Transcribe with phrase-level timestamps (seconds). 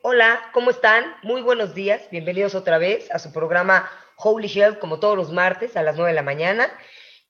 [0.00, 1.04] Hola, ¿cómo están?
[1.22, 5.76] Muy buenos días, bienvenidos otra vez a su programa Holy Health, como todos los martes
[5.76, 6.72] a las 9 de la mañana.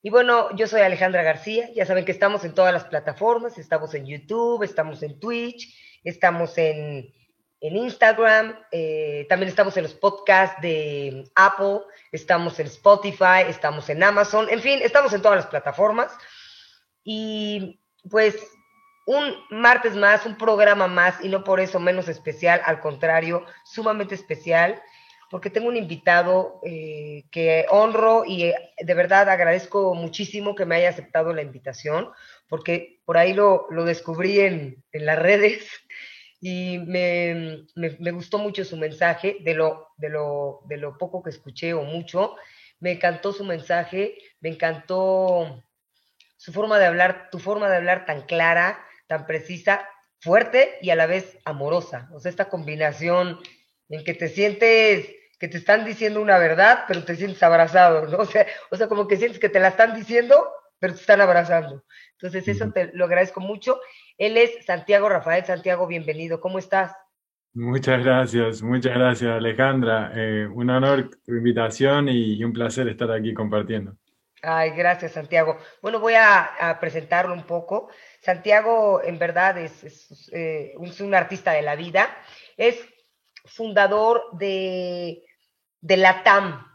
[0.01, 3.95] Y bueno, yo soy Alejandra García, ya saben que estamos en todas las plataformas, estamos
[3.95, 5.75] en YouTube, estamos en Twitch,
[6.05, 7.13] estamos en,
[7.61, 11.81] en Instagram, eh, también estamos en los podcasts de Apple,
[12.13, 16.13] estamos en Spotify, estamos en Amazon, en fin, estamos en todas las plataformas.
[17.03, 18.37] Y pues
[19.07, 24.15] un martes más, un programa más, y no por eso menos especial, al contrario, sumamente
[24.15, 24.81] especial,
[25.31, 30.75] porque tengo un invitado eh, que honro y eh, de verdad agradezco muchísimo que me
[30.75, 32.11] haya aceptado la invitación,
[32.49, 35.69] porque por ahí lo, lo descubrí en, en, las redes
[36.41, 41.23] y me, me, me, gustó mucho su mensaje, de lo, de, lo, de lo poco
[41.23, 42.35] que escuché o mucho,
[42.81, 45.63] me encantó su mensaje, me encantó
[46.37, 49.89] su forma de hablar, tu forma de hablar tan clara, tan precisa,
[50.21, 52.09] fuerte y a la vez amorosa.
[52.13, 53.41] O sea, esta combinación
[53.89, 58.19] en que te sientes que te están diciendo una verdad, pero te sientes abrazado, ¿no?
[58.23, 60.47] O sea, o sea, como que sientes que te la están diciendo,
[60.79, 61.83] pero te están abrazando.
[62.13, 63.81] Entonces, eso te lo agradezco mucho.
[64.17, 65.45] Él es Santiago Rafael.
[65.45, 66.41] Santiago, bienvenido.
[66.41, 66.93] ¿Cómo estás?
[67.53, 70.13] Muchas gracias, muchas gracias Alejandra.
[70.15, 73.97] Eh, un honor tu invitación y, y, un placer estar aquí compartiendo.
[74.43, 75.59] Ay, gracias Santiago.
[75.83, 77.91] Bueno, voy a, a presentarlo un poco.
[78.21, 82.09] Santiago, en verdad, es, es, eh, es, un artista de la vida.
[82.57, 82.79] Es
[83.45, 85.23] fundador de,
[85.81, 86.67] de la TAM,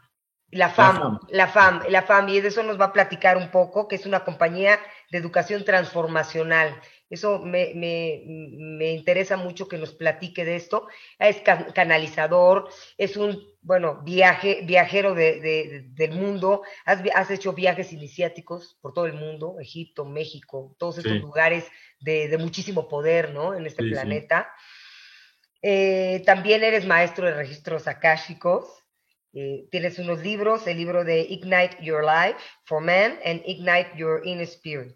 [0.52, 3.88] la FAM, la FAM, la FAM, y de eso nos va a platicar un poco,
[3.88, 4.80] que es una compañía
[5.12, 6.80] de educación transformacional.
[7.10, 10.88] Eso me, me, me, interesa mucho que nos platique de esto.
[11.20, 11.42] Es
[11.74, 16.62] canalizador, es un, bueno, viaje, viajero de, de, del mundo.
[16.86, 21.20] Has, has, hecho viajes iniciáticos por todo el mundo, Egipto, México, todos estos sí.
[21.20, 21.66] lugares
[22.00, 23.56] de, de, muchísimo poder, ¿no?
[23.56, 24.54] En este sí, planeta.
[24.56, 25.60] Sí.
[25.64, 28.66] Eh, también eres maestro de registros akáshicos.
[29.34, 34.22] Eh, tienes unos libros, el libro de Ignite Your Life for Men and Ignite Your
[34.26, 34.96] Inner Spirit.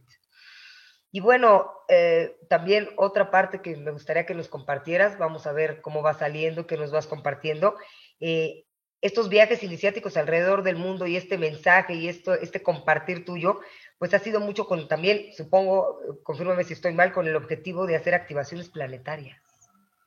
[1.11, 5.81] Y bueno, eh, también otra parte que me gustaría que nos compartieras, vamos a ver
[5.81, 7.75] cómo va saliendo, que nos vas compartiendo,
[8.19, 8.65] eh,
[9.01, 13.59] estos viajes iniciáticos alrededor del mundo y este mensaje y esto, este compartir tuyo,
[13.97, 17.95] pues ha sido mucho con también, supongo, confírmame si estoy mal, con el objetivo de
[17.95, 19.41] hacer activaciones planetarias.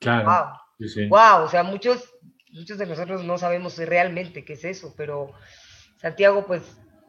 [0.01, 0.25] Claro.
[0.25, 0.47] Wow.
[0.79, 1.09] Sí, sí.
[1.09, 2.15] Wow, o sea, muchos,
[2.51, 5.33] muchos de nosotros no sabemos realmente qué es eso, pero
[5.97, 6.63] Santiago, pues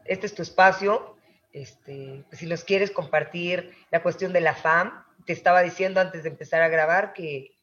[0.04, 1.16] este es tu espacio,
[1.52, 6.30] este, si nos quieres compartir la cuestión de la FAM, te estaba diciendo antes de
[6.30, 7.56] empezar a grabar que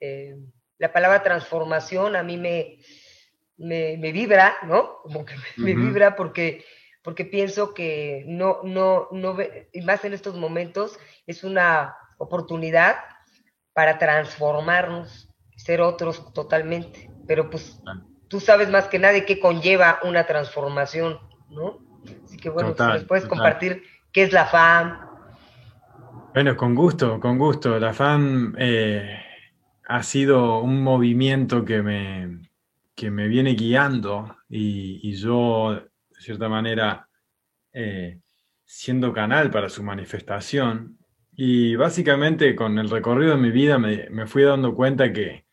[0.00, 0.36] eh,
[0.78, 2.78] la palabra transformación a mí me,
[3.56, 4.98] me, me vibra, ¿no?
[5.02, 5.64] Como que me, uh -huh.
[5.64, 6.64] me, vibra porque,
[7.02, 9.36] porque pienso que no, no, no,
[9.72, 12.96] y más en estos momentos, es una oportunidad
[13.72, 17.10] para transformarnos, ser otros totalmente.
[17.26, 17.80] Pero pues
[18.28, 21.18] tú sabes más que nadie qué conlleva una transformación,
[21.50, 21.78] ¿no?
[22.24, 23.38] Así que bueno, total, si nos puedes total.
[23.38, 23.82] compartir
[24.12, 25.00] qué es la FAM.
[26.34, 27.78] Bueno, con gusto, con gusto.
[27.78, 29.20] La FAM eh,
[29.86, 32.40] ha sido un movimiento que me,
[32.94, 37.08] que me viene guiando y, y yo, de cierta manera,
[37.72, 38.20] eh,
[38.64, 40.98] siendo canal para su manifestación.
[41.36, 45.46] Y básicamente con el recorrido de mi vida me, me fui dando cuenta que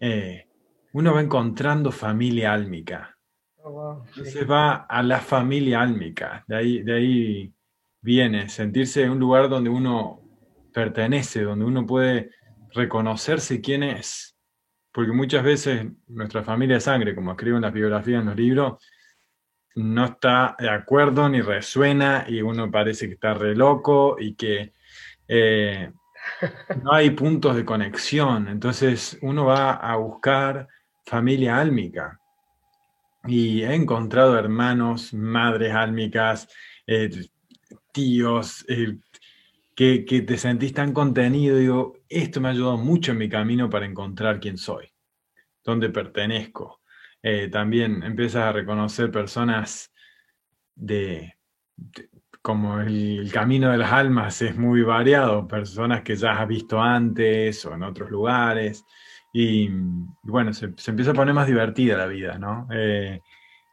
[0.00, 0.46] eh,
[0.92, 3.18] uno va encontrando familia álmica
[3.68, 7.52] entonces va a la familia álmica, de ahí, de ahí
[8.00, 10.22] viene, sentirse en un lugar donde uno
[10.72, 12.30] pertenece, donde uno puede
[12.72, 14.37] reconocerse quién es.
[14.92, 18.82] Porque muchas veces nuestra familia de sangre, como escribo en las biografías, en los libros,
[19.74, 24.72] no está de acuerdo ni resuena y uno parece que está re loco y que
[25.28, 25.92] eh,
[26.82, 28.48] no hay puntos de conexión.
[28.48, 30.68] Entonces uno va a buscar
[31.04, 32.18] familia álmica
[33.24, 36.48] y he encontrado hermanos, madres álmicas,
[36.86, 37.10] eh,
[37.92, 38.98] tíos, eh,
[39.78, 41.56] que, te sentís tan contenido.
[41.56, 44.92] Digo, esto me ha ayudado mucho en mi camino para encontrar quién soy,
[45.62, 46.80] dónde pertenezco.
[47.22, 49.92] Eh, también empiezas a reconocer personas
[50.74, 51.32] de,
[52.42, 57.64] como el, camino de las almas es muy variado, personas que ya has visto antes
[57.64, 58.84] o en otros lugares.
[59.32, 59.68] Y
[60.24, 62.66] bueno, se, empieza a poner más divertida la vida, ¿no?
[62.72, 63.20] Eh,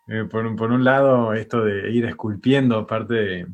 [0.07, 3.47] eh, por, por, un lado, esto de ir esculpiendo, parte de,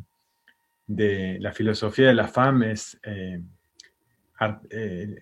[0.96, 3.42] de la filosofía de la FAM es, eh,
[4.38, 5.16] art, eh,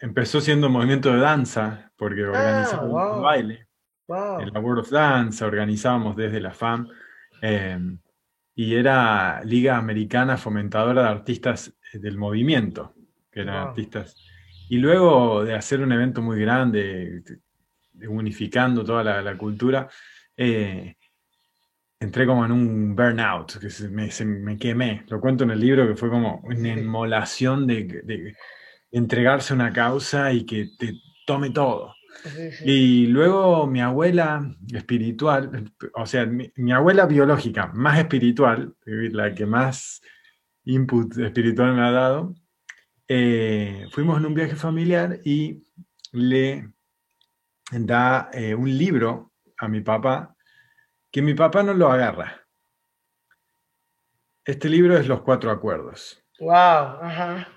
[0.00, 3.22] empezó siendo un movimiento de danza, porque organizábamos ah, wow.
[3.22, 3.66] baile,
[4.06, 4.40] wow.
[4.40, 6.88] en la World of Dance, organizábamos desde la FAM,
[8.54, 12.94] y era Liga Americana Fomentadora de Artistas del Movimiento,
[13.30, 13.68] que eran wow.
[13.68, 14.16] artistas
[14.68, 17.22] Y luego de hacer un evento muy grande,
[18.08, 19.88] unificando toda la, cultura,
[20.36, 20.96] eh,
[22.00, 25.04] entré como en un burnout, que se me, quemé.
[25.08, 28.34] Lo cuento en el libro que fue como una inmolación de,
[28.90, 30.94] entregarse a una causa y que te
[31.26, 31.94] tome todo.
[32.64, 40.00] Y luego mi abuela espiritual, o sea, mi, abuela biológica, más espiritual, la que más
[40.64, 42.34] input espiritual me ha dado,
[43.06, 45.62] eh, fuimos en un viaje familiar y
[46.12, 46.72] le
[47.72, 50.36] da eh, un libro a mi papá
[51.10, 52.46] que mi papá no lo agarra.
[54.44, 56.24] Este libro es Los Cuatro Acuerdos.
[56.38, 57.48] Wow, ajá.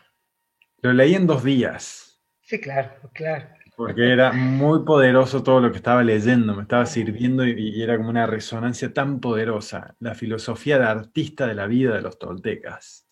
[0.82, 2.22] Lo leí en dos días.
[2.42, 3.48] Sí, claro, claro.
[3.76, 8.10] Porque era muy poderoso todo lo que estaba leyendo, me estaba sirviendo y, era como
[8.10, 9.96] una resonancia tan poderosa.
[10.00, 13.03] La filosofía de artista de la vida de los toltecas.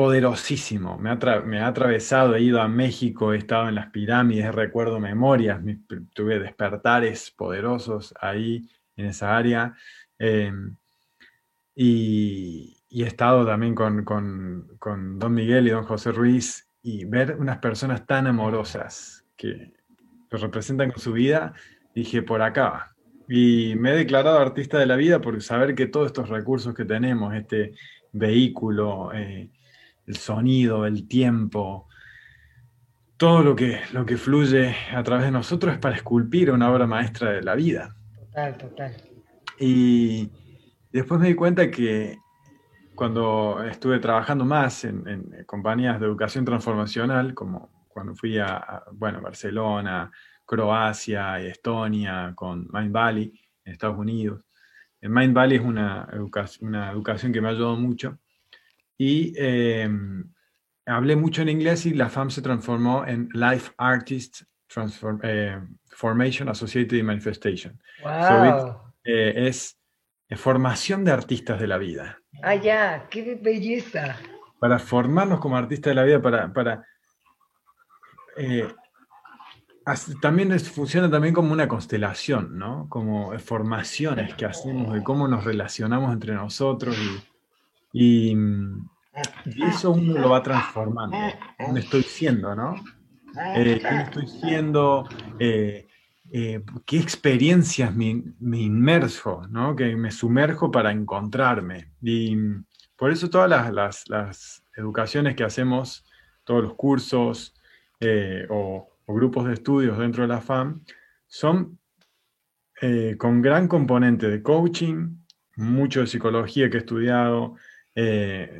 [0.00, 0.96] Poderosísimo.
[0.96, 4.98] Me ha, me ha atravesado, he ido a México, he estado en las pirámides, recuerdo
[4.98, 5.60] memorias,
[6.14, 8.66] tuve despertares poderosos ahí
[8.96, 9.74] en esa área.
[10.18, 10.74] Em,
[11.74, 17.58] y, he estado también con, con Don Miguel y Don José Ruiz y ver unas
[17.58, 19.74] personas tan amorosas que
[20.30, 21.52] lo representan con su vida,
[21.94, 22.96] dije, por acá.
[23.28, 26.86] Y me he declarado artista de la vida por saber que todos estos recursos que
[26.86, 27.74] tenemos, este
[28.12, 29.50] vehículo, eh,
[30.06, 31.88] el sonido, el tiempo,
[33.16, 36.86] todo lo que, lo que fluye a través de nosotros es para esculpir una obra
[36.86, 37.94] maestra de la vida.
[38.18, 38.96] Total, total.
[39.58, 40.30] Y
[40.90, 42.16] después me di cuenta que
[42.94, 50.10] cuando estuve trabajando más en, compañías de educación transformacional, como cuando fui a, bueno, Barcelona,
[50.46, 54.42] Croacia, Estonia, con Mind Valley en Estados Unidos.
[55.02, 56.08] Mind Valley es una,
[56.60, 58.18] una educación que me ha ayudado mucho.
[59.02, 60.30] Y em,
[60.84, 64.42] hablé mucho en inglés y la FAM se transformó en Life Artist
[65.22, 65.58] eh,
[65.88, 67.80] Formation Associated Manifestation.
[68.02, 68.92] Wow.
[69.02, 69.80] Eh, es
[70.36, 72.18] formación de artistas de la vida.
[72.42, 74.18] Ah, ya, qué belleza.
[74.58, 76.52] Para formarnos como artistas de la vida, para...
[76.52, 76.84] para
[78.36, 78.68] eh,
[80.20, 82.86] también funciona también como una constelación, ¿no?
[82.90, 87.29] Como formaciones que hacemos de cómo nos relacionamos entre nosotros y,
[87.92, 91.16] eso uno lo va transformando.
[91.58, 92.74] ¿Quién estoy siendo, no?
[93.56, 95.08] Eh, ¿Quién estoy siendo?
[95.38, 95.88] Eh,
[96.32, 99.74] eh, qué experiencias me, inmerso, ¿no?
[99.74, 101.92] que me sumerjo para encontrarme.
[102.00, 102.36] Y
[102.96, 106.04] por eso todas las, educaciones que hacemos,
[106.44, 107.54] todos los cursos
[107.98, 110.84] eh, o, grupos de estudios dentro de la FAM,
[111.26, 111.78] son
[113.18, 115.16] con gran componente de coaching,
[115.56, 117.56] mucho de psicología que he estudiado,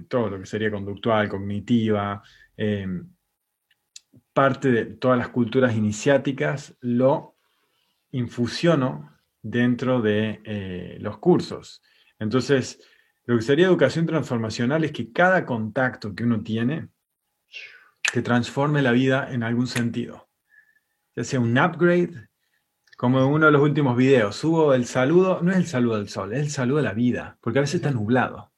[0.08, 2.22] todo lo que sería conductual, cognitiva,
[4.32, 7.36] parte de todas las culturas iniciáticas, lo
[8.12, 11.82] infusiono dentro de eh, los cursos.
[12.18, 12.80] Entonces,
[13.24, 16.88] lo que sería educación transformacional es que cada contacto que uno tiene
[18.12, 20.28] te transforme la vida en algún sentido.
[21.14, 22.28] Ya sea un upgrade,
[22.96, 26.08] como en uno de los últimos videos, subo el saludo, no es el saludo al
[26.08, 28.49] sol, es el saludo a la vida, porque a veces está nublado.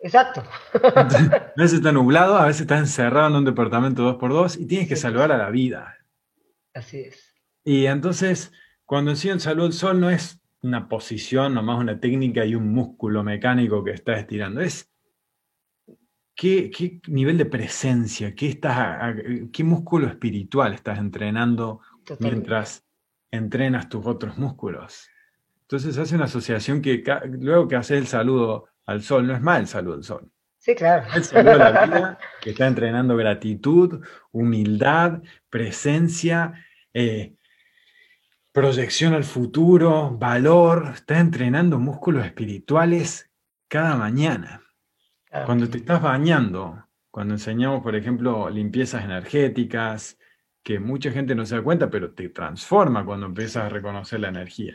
[0.00, 0.42] Exacto.
[0.84, 4.96] a veces está nublado, a veces está encerrado en un departamento 2x2 y tienes que
[4.96, 5.96] saludar a la vida.
[6.74, 7.34] Así es.
[7.64, 8.52] Y entonces,
[8.84, 13.22] cuando en sí el sol no es una posición, nomás una técnica y un músculo
[13.22, 14.90] mecánico que estás estirando, es
[16.34, 19.16] qué, nivel de presencia, qué, estás,
[19.52, 21.80] qué músculo espiritual estás entrenando
[22.20, 22.84] mientras
[23.30, 25.08] entrenas tus otros músculos.
[25.62, 27.02] Entonces hace una asociación que
[27.40, 30.30] luego que haces el saludo al sol, no es mal el saludo al sol.
[30.58, 31.06] Sí, claro.
[31.14, 36.54] El saludo a la vida, que está entrenando gratitud, humildad, presencia,
[36.92, 37.36] eh,
[38.52, 43.30] proyección al futuro, valor, estás entrenando músculos espirituales
[43.68, 44.62] cada mañana.
[45.30, 45.42] Ah.
[45.44, 50.18] Cuando te estás bañando, cuando enseñamos, por ejemplo, limpiezas energéticas,
[50.62, 54.28] que mucha gente no se da cuenta, pero te transforma cuando empiezas a reconocer la
[54.28, 54.74] energía.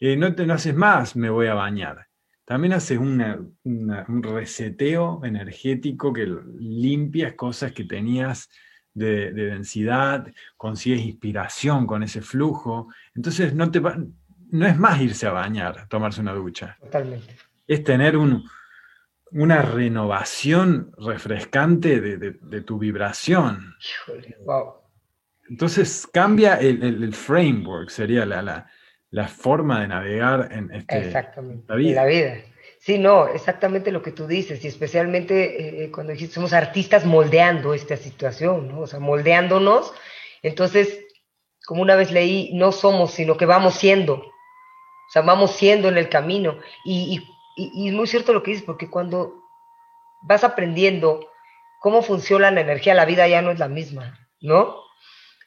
[0.00, 2.08] Y no te no haces más, me voy a bañar.
[2.52, 8.50] También haces un reseteo energético que limpias cosas que tenías
[8.92, 12.92] de, densidad, consigues inspiración con ese flujo.
[13.14, 16.76] Entonces no, te no es más irse a bañar, tomarse una ducha.
[16.78, 17.36] Totalmente.
[17.66, 18.46] Es tener un,
[19.30, 23.76] una renovación refrescante de, tu vibración.
[25.48, 28.66] Entonces cambia el, framework, sería la, la,
[29.28, 31.64] forma de navegar en este, Exactamente.
[31.68, 32.42] la vida.
[32.78, 37.74] Sí, no, exactamente lo que tú dices, y especialmente eh, cuando dijiste, somos artistas moldeando
[37.74, 38.80] esta situación, ¿no?
[38.80, 39.94] O sea, moldeándonos.
[40.42, 41.06] Entonces,
[41.64, 44.14] como una vez leí, no somos, sino que vamos siendo.
[44.14, 46.58] O sea, vamos siendo en el camino.
[46.84, 47.22] Y,
[47.56, 49.44] y, es muy cierto lo que dices, porque cuando
[50.22, 51.28] vas aprendiendo
[51.80, 54.82] cómo funciona la energía, la vida ya no es la misma, ¿no?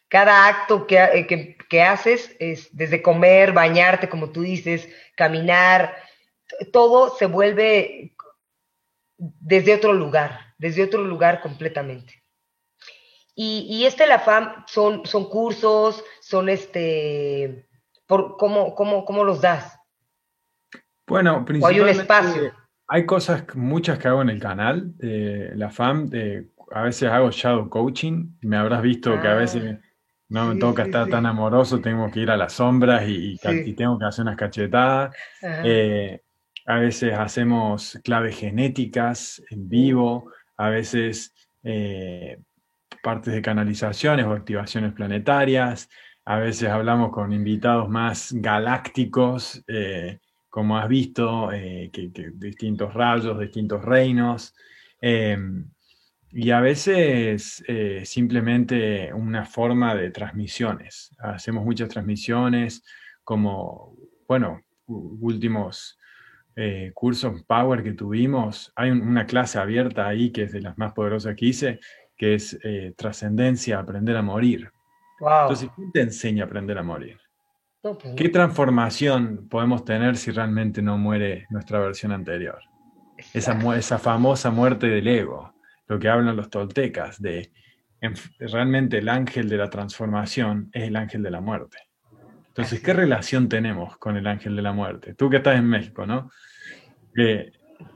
[0.07, 5.95] Cada acto que, eh, que, que haces es desde comer, bañarte, como tú dices, caminar,
[6.71, 8.15] todo se vuelve
[9.17, 12.23] desde otro lugar, desde otro lugar completamente.
[13.35, 17.67] Y, y este la FAM son, son cursos, son este,
[18.07, 19.77] por, ¿cómo, cómo, cómo los das?
[21.07, 22.53] Bueno, principalmente hay un espacio.
[22.87, 27.31] Hay cosas, muchas que hago en el canal de la FAM, de, a veces hago
[27.31, 29.84] shadow coaching, me habrás visto que a veces ah,
[30.35, 33.97] no me toca estar tan amoroso, tengo que ir a las sombras y, y, tengo
[33.97, 35.15] que hacer unas cachetadas.
[35.41, 36.19] Eh,
[36.65, 42.37] a veces hacemos claves genéticas en vivo, a veces eh,
[43.01, 45.89] partes de canalizaciones o activaciones planetarias,
[46.25, 53.85] a veces hablamos con invitados más galácticos, eh, como has visto, que, distintos rayos, distintos
[53.85, 54.53] reinos,
[54.99, 55.65] em,
[56.35, 57.63] y a veces
[58.03, 61.15] simplemente una forma de transmisiones.
[61.17, 62.83] Hacemos muchas transmisiones
[63.23, 63.95] como,
[64.27, 65.97] bueno, últimos
[66.55, 70.93] eh, cursos Power que tuvimos, hay una clase abierta ahí que es de las más
[70.93, 71.79] poderosas que hice,
[72.15, 74.71] que es eh, Trascendencia, Aprender a Morir.
[75.19, 77.17] Entonces, ¿quién te enseña a aprender a morir?
[78.17, 82.59] ¿Qué transformación podemos tener si realmente no muere nuestra versión anterior?
[83.33, 85.53] Esa, esa, famosa muerte del ego,
[85.87, 87.51] lo que hablan los toltecas, de
[88.39, 91.77] realmente el ángel de la transformación es el ángel de la muerte.
[92.47, 95.13] Entonces, ¿qué relación tenemos con el ángel de la muerte?
[95.13, 96.31] Tú que estás en México, ¿no?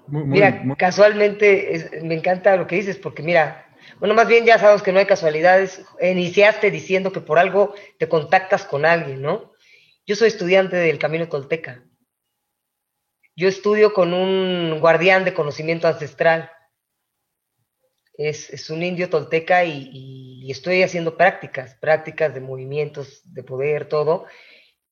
[0.08, 3.70] mira, casualmente me encanta lo que dices, porque mira,
[4.00, 5.86] bueno, más bien ya sabes que no hay casualidades.
[6.02, 9.54] Iniciaste diciendo que por algo te contactas con alguien, ¿no?
[10.06, 11.84] Yo soy estudiante del Camino Tolteca.
[13.36, 16.52] Yo estudio con un guardián de conocimiento ancestral.
[18.22, 19.90] Es, un indio tolteca y,
[20.44, 24.26] y, estoy haciendo prácticas, prácticas de movimientos, de poder, todo.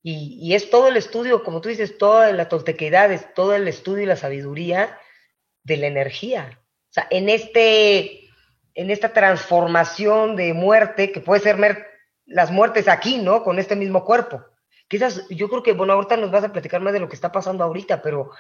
[0.01, 4.03] Y, es todo el estudio, como tú dices, toda la toltequidad, es todo el estudio
[4.03, 4.97] y la sabiduría
[5.63, 6.61] de la energía.
[6.89, 8.29] O sea, en, este,
[8.73, 11.57] en esta transformación de muerte, que puede ser
[12.25, 13.43] las muertes aquí, ¿no?
[13.43, 14.41] Con este mismo cuerpo.
[14.87, 17.33] Quizás, yo creo que, bueno, ahorita nos vas a platicar más de lo que está
[17.33, 18.31] pasando ahorita, pero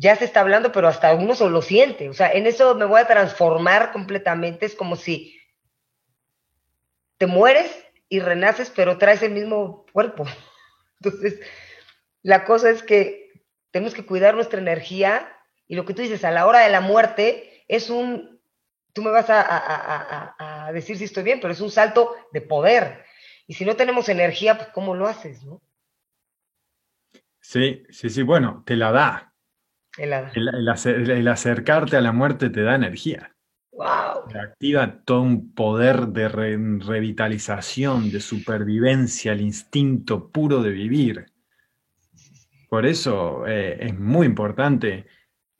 [0.00, 2.08] ya se está hablando, pero hasta uno solo lo siente.
[2.08, 4.64] O sea, en eso me voy a transformar completamente.
[4.64, 5.38] Es como si
[7.18, 7.70] te mueres
[8.08, 10.24] y renaces, pero traes el mismo cuerpo.
[11.00, 11.40] Entonces,
[12.22, 15.36] la cosa es que tenemos que cuidar nuestra energía
[15.68, 18.40] y lo que tú dices, a la hora de la muerte es un,
[18.94, 23.04] tú me vas a, decir si estoy bien, pero es un salto de poder.
[23.46, 25.44] Y si no tenemos energía, pues ¿cómo lo haces?
[25.44, 25.60] No?
[27.40, 29.29] Sí, sí, sí, bueno, te la da.
[29.98, 33.34] El acercarte a la muerte te da energía.
[34.34, 41.26] Activa todo un poder de revitalización, de supervivencia, el instinto puro de vivir.
[42.68, 45.06] Por eso eh, es muy importante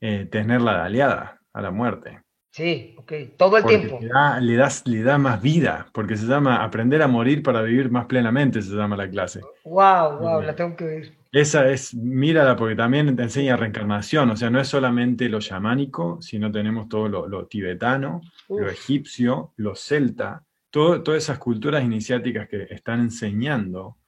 [0.01, 2.23] eh, tenerla de aliada a la muerte.
[2.53, 3.99] Sí, ok, todo el tiempo.
[4.01, 4.09] Le
[4.57, 8.61] da, le da más vida, porque se llama Aprender a morir para vivir más plenamente,
[8.61, 9.41] se llama la clase.
[9.65, 11.20] Wow, wow, la tengo que ver.
[11.33, 16.21] Esa es, mírala porque también te enseña reencarnación, o sea, no es solamente lo chamánico,
[16.21, 23.01] sino tenemos todo lo, tibetano, lo egipcio, lo celta, todas esas culturas iniciáticas que están
[23.01, 23.99] enseñando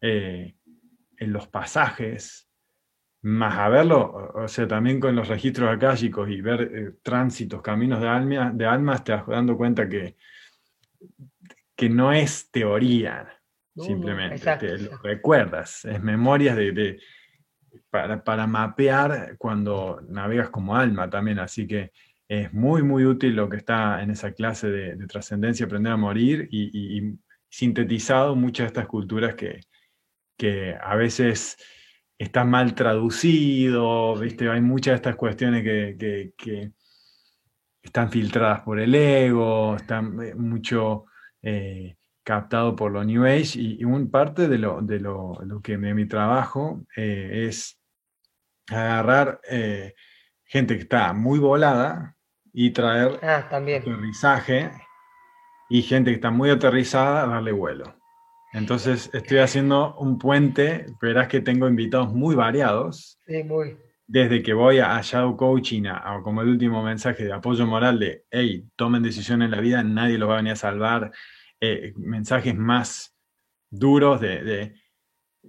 [0.00, 0.56] eh,
[1.16, 2.50] en los pasajes,
[3.22, 8.00] más a verlo, o sea, también con los registros akáshicos y ver eh, tránsitos, caminos
[8.00, 10.16] de, alma, de almas, te vas dando cuenta que,
[11.74, 13.37] que no es teoría,
[13.78, 14.78] simplemente.
[14.78, 16.98] lo recuerdas, es memorias de,
[17.90, 21.38] para, mapear cuando navegas como alma también.
[21.38, 21.92] Así que
[22.28, 26.48] es muy, muy útil lo que está en esa clase de, trascendencia, aprender a morir
[26.50, 27.16] y,
[27.50, 29.60] sintetizado muchas de estas culturas que,
[30.36, 31.56] que a veces
[32.18, 34.50] están mal traducido, ¿viste?
[34.50, 36.72] hay muchas de estas cuestiones que, que
[37.82, 41.06] están filtradas por el ego, están eh, mucho...
[41.42, 41.97] Eh,
[42.28, 46.06] captado por lo New Age y, un parte de lo, de lo, que de mi
[46.06, 47.80] trabajo eh, es
[48.68, 49.94] agarrar eh,
[50.44, 52.14] gente que está muy volada
[52.52, 53.80] y traer ah, también.
[53.80, 54.70] aterrizaje
[55.70, 57.96] y gente que está muy aterrizada darle vuelo.
[58.52, 63.18] Entonces estoy haciendo un puente, verás que tengo invitados muy variados.
[63.26, 63.78] Sí, muy.
[64.06, 68.24] desde que voy a Shadow Coaching, o como el último mensaje de apoyo moral de,
[68.30, 71.10] hey, tomen decisiones en la vida, nadie los va a venir a salvar,
[71.60, 73.16] eh, mensajes más
[73.68, 74.74] duros de,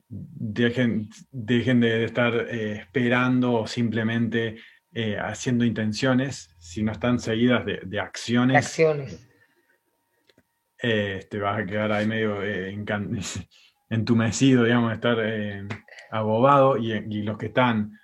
[0.08, 4.58] dejen, dejen de estar eh, esperando o simplemente
[4.92, 8.58] eh, haciendo intenciones, si no están seguidas de, acciones.
[8.58, 9.28] Acciones.
[10.80, 12.40] te vas a quedar ahí medio
[13.90, 15.18] entumecido, digamos, estar
[16.10, 18.00] abobado y, y los que están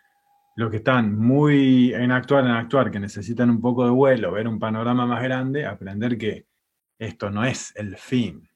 [0.57, 4.47] los que están muy en actuar, en actuar, que necesitan un poco de vuelo, ver
[4.47, 6.45] un panorama más grande, aprender que
[6.97, 8.49] esto no es el fin.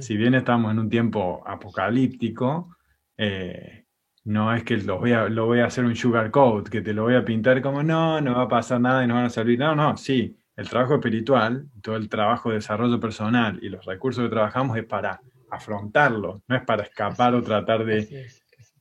[0.00, 2.76] Si bien estamos en un tiempo apocalíptico,
[3.16, 3.86] eh,
[4.24, 6.92] no es que lo voy, a, lo voy a hacer un sugar coat, que te
[6.92, 9.30] lo voy a pintar como no, no va a pasar nada y no van a
[9.30, 9.58] servir.
[9.58, 14.22] No, no, sí, el trabajo espiritual, todo el trabajo de desarrollo personal y los recursos
[14.24, 18.28] que trabajamos es para afrontarlo, no es para escapar o tratar de,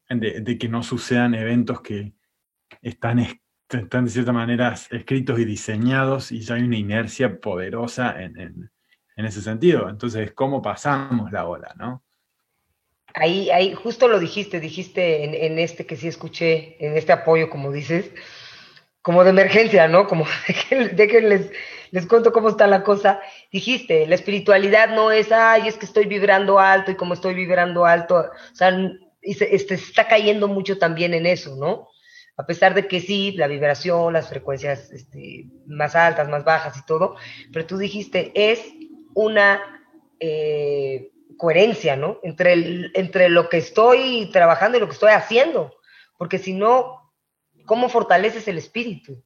[0.10, 2.14] de que no sucedan eventos que,
[2.82, 3.20] están,
[3.78, 8.70] están de cierta manera escritos y diseñados y ya hay una inercia poderosa en,
[9.16, 9.88] ese sentido.
[9.88, 12.04] Entonces, ¿cómo pasamos la ola, no?
[13.14, 17.72] Ahí, ahí, justo lo dijiste, dijiste en, este que sí escuché, en este apoyo, como
[17.72, 18.12] dices,
[19.02, 20.08] como de emergencia, ¿no?
[20.08, 20.26] Como
[20.70, 23.22] de que, les, cuento cómo está la cosa.
[23.52, 27.86] Dijiste, la espiritualidad no es, ay, es que estoy vibrando alto y como estoy vibrando
[27.86, 28.72] alto, o sea,
[29.22, 31.90] y se, este, se está cayendo mucho también en eso, ¿no?
[32.38, 36.86] A pesar de que sí, la vibración, las frecuencias este, más altas, más bajas y
[36.86, 37.16] todo,
[37.52, 38.64] pero tú dijiste, es
[39.14, 39.62] una
[40.20, 42.20] eh, coherencia, ¿no?
[42.24, 45.76] Entre, entre lo que estoy trabajando y lo que estoy haciendo,
[46.18, 47.12] porque si no,
[47.66, 49.24] ¿cómo fortaleces el espíritu?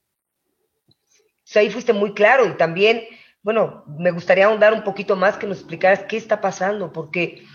[1.54, 3.04] Ahí fuiste muy claro y también,
[3.44, 7.46] bueno, me gustaría ahondar un poquito más que nos explicaras qué está pasando, porque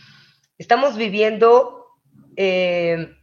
[0.59, 1.87] estamos viviendo
[2.37, 3.15] eh,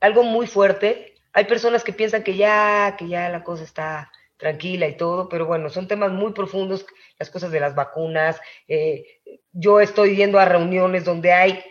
[0.00, 4.88] algo muy fuerte hay personas que piensan que ya, que ya la cosa está tranquila
[4.88, 6.84] y todo, pero bueno, son temas muy profundos,
[7.18, 8.40] las cosas de las vacunas.
[8.66, 9.04] Eh,
[9.52, 11.64] yo estoy yendo a reuniones donde hay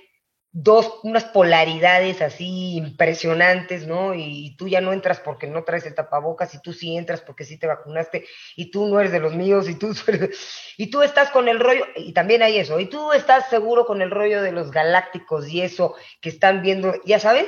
[0.54, 4.16] dos, unas polaridades así impresionantes, ¿no?
[4.16, 7.44] Y, tú ya no entras porque no traes el tapabocas, y tú sí entras porque
[7.44, 9.94] sí te vacunaste, y tú no eres de los míos, y tú,
[10.78, 14.02] y tú estás con el rollo, y también hay eso, y tú estás seguro con
[14.02, 17.48] el rollo de los galácticos y eso que están viendo, ya sabes.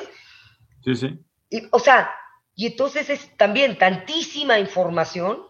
[0.84, 1.20] Sí, sí
[1.72, 2.14] o sea,
[2.56, 5.46] y entonces es también tantísima información,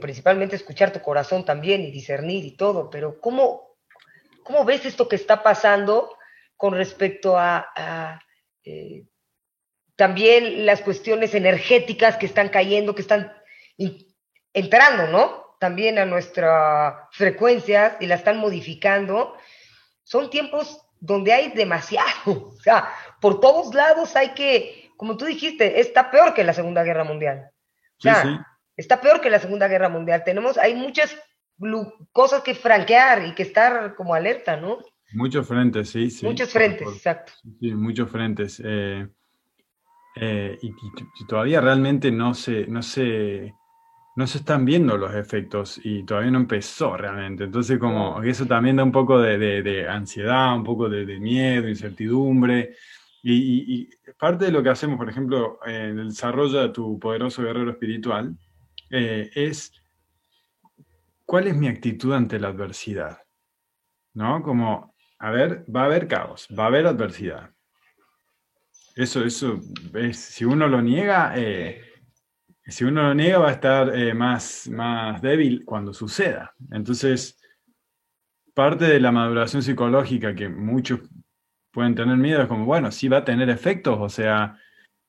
[0.00, 3.76] principalmente escuchar tu corazón también y discernir y todo, pero ¿cómo,
[4.42, 6.16] cómo ves esto que está pasando
[6.56, 8.20] con respecto a,
[8.64, 9.04] eh,
[9.96, 13.32] también las cuestiones energéticas que están cayendo, que están
[14.52, 15.56] entrando, ¿no?
[15.60, 19.36] También a nuestras frecuencias y la están modificando.
[20.02, 22.88] Son tiempos donde hay demasiado, o sea,
[23.20, 27.50] por todos lados hay que, como tú dijiste, está peor que la Segunda Guerra Mundial.
[27.98, 30.24] O sea, está peor que la Segunda Guerra Mundial.
[30.24, 31.16] Tenemos, hay muchas
[32.12, 34.78] cosas que franquear y que estar como alerta, ¿no?
[35.12, 36.26] Muchos frentes, sí, sí.
[36.26, 37.32] Muchos frentes, exacto.
[37.60, 38.60] Sí, muchos frentes.
[38.64, 39.06] Eh,
[40.16, 40.72] eh, y,
[41.26, 43.54] todavía realmente no se, no se,
[44.16, 47.44] no se están viendo los efectos y todavía no empezó realmente.
[47.44, 52.76] Entonces, como eso también da un poco de, ansiedad, un poco de, miedo, incertidumbre.
[53.22, 57.70] Y, parte de lo que hacemos, por ejemplo, en el desarrollo de tu poderoso guerrero
[57.70, 58.36] espiritual,
[58.90, 59.72] eh, es
[61.24, 63.18] cuál es mi actitud ante la adversidad.
[64.12, 64.42] ¿No?
[64.42, 67.50] Como, a ver, va a haber caos, va a haber adversidad.
[68.94, 69.58] Eso, eso,
[69.94, 71.82] es, si uno lo niega, eh,
[72.66, 76.54] si uno lo niega va a estar eh, más, más débil cuando suceda.
[76.70, 77.38] Entonces,
[78.54, 81.00] parte de la maduración psicológica que muchos
[81.70, 84.58] pueden tener miedo es como, bueno, sí va a tener efectos, o sea,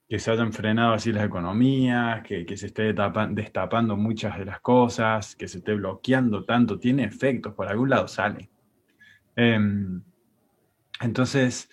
[0.07, 2.93] que se hayan frenado así las economías, que, se esté
[3.29, 8.07] destapando muchas de las cosas, que se esté bloqueando tanto, tiene efectos, por algún lado
[8.07, 8.49] sale.
[9.35, 10.01] Em,
[11.01, 11.69] entonces,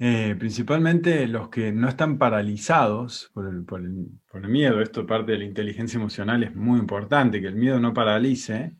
[0.00, 5.98] eh, principalmente los que no están paralizados por el, miedo, esto parte de la inteligencia
[5.98, 8.76] emocional es muy importante, que el miedo no paralice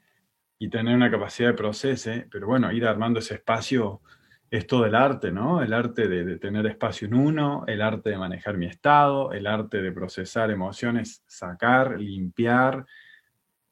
[0.61, 4.01] y tener una capacidad de procese, pero bueno, ir armando ese espacio
[4.49, 5.61] es todo el arte, ¿no?
[5.61, 9.83] El arte de, tener espacio en uno, el arte de manejar mi estado, el arte
[9.83, 12.87] de procesar emociones, sacar, limpiar,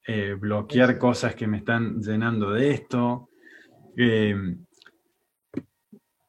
[0.05, 3.31] eh, bloquear cosas que me están llenando de esto.
[3.97, 4.57] Eh,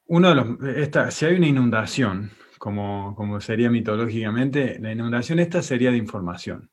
[0.08, 5.92] uno de los, si hay una inundación, como, como sería mitológicamente, la inundación esta sería
[5.92, 6.70] de información.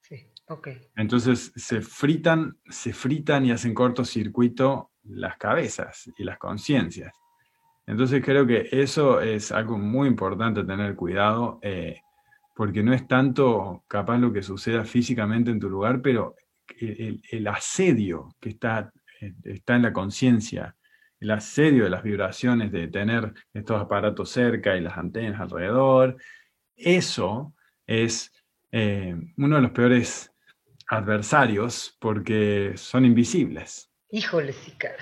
[0.00, 0.68] Sí, ok.
[0.96, 7.14] Entonces se fritan, se fritan y hacen cortocircuito las cabezas y las conciencias.
[7.86, 12.00] Entonces creo que eso es algo muy importante tener cuidado, eh,
[12.54, 16.36] porque no es tanto capaz lo que suceda físicamente en tu lugar, pero
[16.78, 20.76] el, asedio que está, eh, está en la conciencia,
[21.20, 26.16] el asedio de las vibraciones, de tener estos aparatos cerca y las antenas alrededor,
[26.74, 27.54] eso
[27.86, 28.32] es
[28.72, 30.32] eh, uno de los peores
[30.88, 33.90] adversarios porque son invisibles.
[34.10, 34.96] Híjole, sí, caray.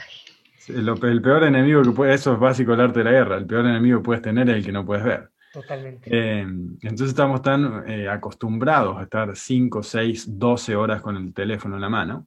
[0.69, 3.65] El, peor enemigo que puede, eso es básico el arte de la guerra, el peor
[3.65, 5.31] enemigo que puedes tener es el que no puedes ver.
[5.51, 6.11] Totalmente.
[6.13, 11.77] Eh, entonces estamos tan eh, acostumbrados a estar 5, 6, 12 horas con el teléfono
[11.77, 12.27] en la mano.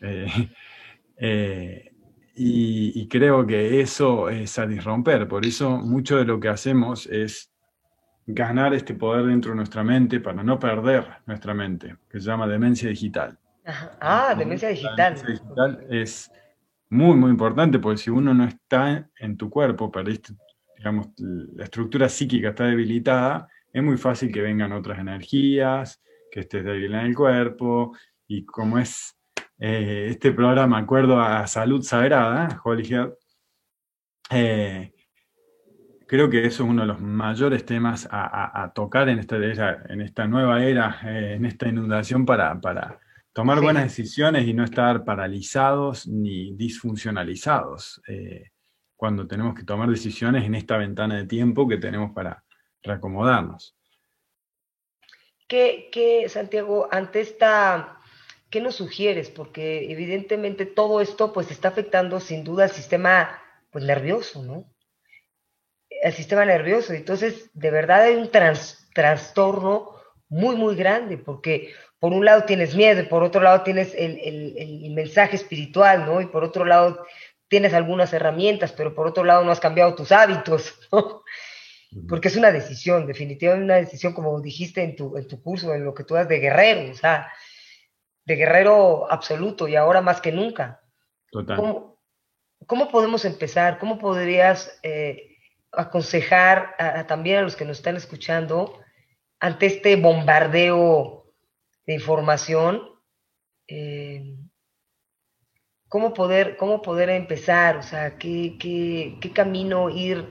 [2.38, 5.26] y, y, creo que eso es a disromper.
[5.26, 7.52] Por eso mucho de lo que hacemos es
[8.26, 12.46] ganar este poder dentro de nuestra mente para no perder nuestra mente, que se llama
[12.46, 13.38] demencia digital.
[14.00, 15.14] Ah, demencia digital.
[15.14, 16.30] demencia digital es
[16.90, 20.34] muy, muy importante porque si uno no está en tu cuerpo, perdiste,
[20.76, 26.64] digamos, la estructura psíquica está debilitada, es muy fácil que vengan otras energías, que estés
[26.64, 27.96] débil en el cuerpo,
[28.26, 29.17] y como es
[29.58, 33.14] eh, este programa, acuerdo a Salud Sagrada, Holy Health,
[34.30, 34.92] eh,
[36.06, 39.36] creo que eso es uno de los mayores temas a, tocar en esta,
[39.88, 43.00] en esta nueva era, eh, en esta inundación para, para
[43.32, 48.00] tomar buenas decisiones y no estar paralizados ni disfuncionalizados
[48.96, 52.44] cuando tenemos que tomar decisiones en esta ventana de tiempo que tenemos para
[52.82, 53.76] reacomodarnos.
[55.46, 57.97] ¿Qué, qué Santiago, ante esta,
[58.50, 59.30] qué nos sugieres?
[59.30, 64.66] Porque evidentemente todo esto pues está afectando sin duda al sistema pues, nervioso, ¿no?
[66.02, 66.92] el sistema nervioso.
[66.92, 68.30] Entonces, de verdad hay un
[68.94, 69.94] trastorno
[70.28, 74.90] muy, muy grande, porque por un lado tienes miedo y por otro lado tienes el,
[74.94, 76.20] mensaje espiritual, ¿no?
[76.20, 77.04] Y por otro lado
[77.48, 81.22] tienes algunas herramientas, pero por otro lado no has cambiado tus hábitos, ¿no?
[82.06, 85.84] Porque es una decisión, definitivamente una decisión, como dijiste en tu, en tu curso, en
[85.84, 87.32] lo que tú das de guerrero, o sea,
[88.28, 90.82] de guerrero absoluto y ahora más que nunca.
[91.32, 91.56] Total.
[92.66, 93.78] ¿Cómo, podemos empezar?
[93.78, 95.38] ¿Cómo podrías eh,
[95.72, 98.78] aconsejar también a los que nos están escuchando
[99.40, 101.32] ante este bombardeo
[101.86, 102.82] de información,
[103.66, 104.36] eh,
[105.88, 110.30] cómo, poder, cómo poder empezar, o sea, qué, qué, camino ir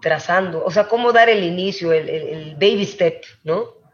[0.00, 3.85] trazando, o sea, cómo dar el inicio, el, el, baby step, ¿no?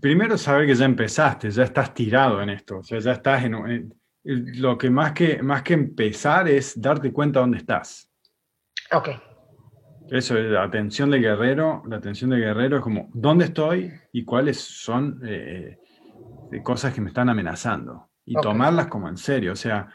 [0.00, 3.94] Primero saber que ya empezaste, ya estás tirado en esto, o sea, ya estás en,
[4.24, 8.10] lo que más que, más que empezar es darte cuenta dónde estás.
[8.92, 9.10] Ok.
[10.10, 11.82] Eso es la atención de guerrero.
[11.86, 15.78] La atención de guerrero es como, ¿dónde estoy y cuáles son eh,
[16.62, 18.10] cosas que me están amenazando?
[18.26, 19.52] Y tomarlas como en serio.
[19.52, 19.88] O sea,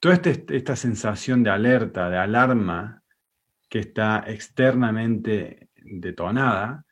[0.00, 3.02] toda este, esta sensación de alerta, de alarma
[3.68, 6.84] que está externamente detonada,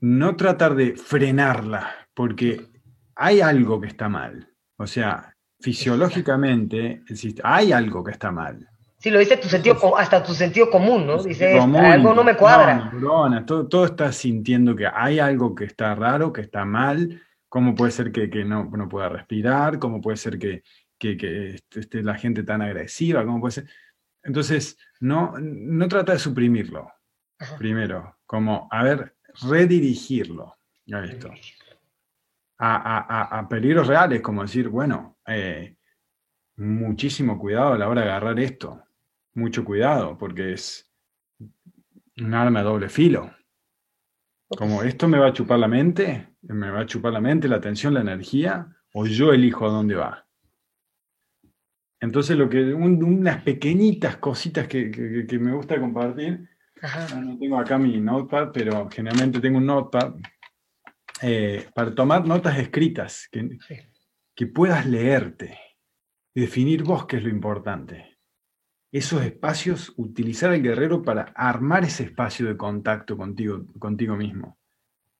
[0.00, 2.66] no tratar de frenarla, porque
[3.14, 4.48] hay algo que está mal.
[4.76, 7.02] O sea, fisiológicamente
[7.42, 8.68] hay algo que está mal.
[8.98, 11.22] Sí, lo dice tu sentido, hasta tu sentido común, ¿no?
[11.22, 12.92] Dice, algo no me cuadra.
[13.46, 17.22] todo, todo está sintiendo que hay algo que está raro, que está mal.
[17.48, 19.78] ¿Cómo puede ser que, no, no, pueda respirar?
[19.78, 20.62] ¿Cómo puede ser que,
[21.00, 23.24] esté la gente tan agresiva?
[23.24, 23.68] ¿Cómo puede ser?
[24.24, 26.90] Entonces, no, no trata de suprimirlo,
[27.56, 30.56] primero, como, a ver, redirigirlo.
[30.86, 31.30] Ya visto
[32.58, 35.76] a, peligros reales, como decir, bueno, eh,
[36.56, 38.82] muchísimo cuidado a la hora de agarrar esto,
[39.34, 40.90] mucho cuidado, porque es
[42.18, 43.30] un arma de doble filo.
[44.48, 47.56] Como esto me va a chupar la mente, me va a chupar la mente, la
[47.56, 50.26] atención, la energía, o yo elijo a dónde va.
[52.00, 56.48] Entonces, lo que, unas pequeñitas cositas que, me gusta compartir,
[57.20, 60.14] no tengo acá mi notepad, pero generalmente tengo un notepad
[61.22, 63.58] eh, para tomar notas escritas, que,
[64.34, 65.58] que puedas leerte
[66.34, 68.18] y definir vos qué es lo importante.
[68.90, 74.58] Esos espacios, utilizar al guerrero para armar ese espacio de contacto contigo, contigo mismo.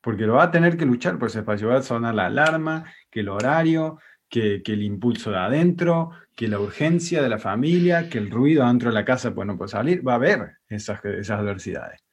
[0.01, 1.69] Porque lo va a tener que luchar por ese espacio.
[1.69, 6.61] Va a sonar la alarma, que el horario, que, el impulso de adentro, que la
[6.61, 10.07] urgencia de la familia, que el ruido adentro de la casa pues no puede salir.
[10.07, 12.05] Va a haber esas, esas adversidades.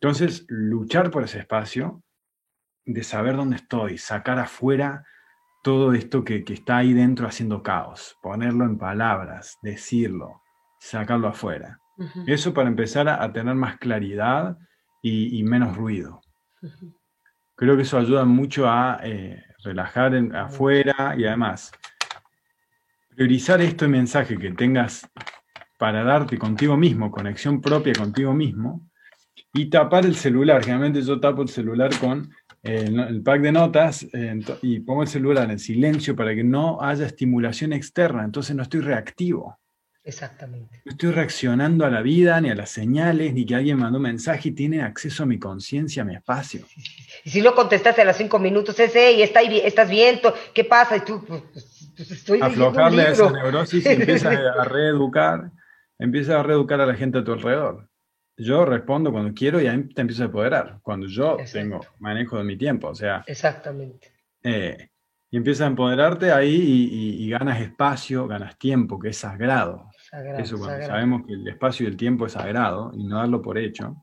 [0.00, 2.02] Entonces, luchar por ese espacio
[2.84, 5.04] de saber dónde estoy, sacar afuera
[5.62, 10.42] todo esto que, está ahí dentro haciendo caos, ponerlo en palabras, decirlo,
[10.80, 11.80] sacarlo afuera.
[12.26, 14.56] Eso para empezar a, tener más claridad
[15.02, 16.20] y, menos ruido.
[17.56, 21.72] Creo que eso ayuda mucho a eh, relajar afuera y además,
[23.14, 25.08] priorizar este mensaje que tengas
[25.78, 28.88] para darte contigo mismo, conexión propia contigo mismo,
[29.52, 30.62] y tapar el celular.
[30.62, 32.30] Generalmente yo tapo el celular con
[32.62, 36.80] eh, el, pack de notas eh, y pongo el celular en silencio para que no
[36.82, 39.58] haya estimulación externa, entonces no estoy reactivo.
[40.08, 40.80] Exactamente.
[40.86, 44.04] No estoy reaccionando a la vida, ni a las señales, ni que alguien mandó un
[44.04, 46.64] mensaje y tiene acceso a mi conciencia, a mi espacio.
[47.24, 50.18] Y si no contestaste a los cinco minutos, ese, y está, estás bien,
[50.54, 50.96] ¿qué pasa?
[50.96, 55.50] Y tú, pues, pues, pues estoy Aflojarle a esa neurosis y empieza a reeducar,
[55.98, 57.86] empieza a reeducar a la gente a tu alrededor.
[58.38, 62.44] Yo respondo cuando quiero y ahí te empiezo a apoderar, cuando yo tengo manejo de
[62.44, 63.24] mi tiempo, o sea.
[63.26, 64.10] Exactamente.
[64.42, 64.88] Eh,
[65.30, 69.87] y empieza a empoderarte ahí y, ganas espacio, ganas tiempo, que es sagrado.
[70.38, 73.58] Eso cuando sabemos que el espacio y el tiempo es sagrado y no darlo por
[73.58, 73.96] hecho,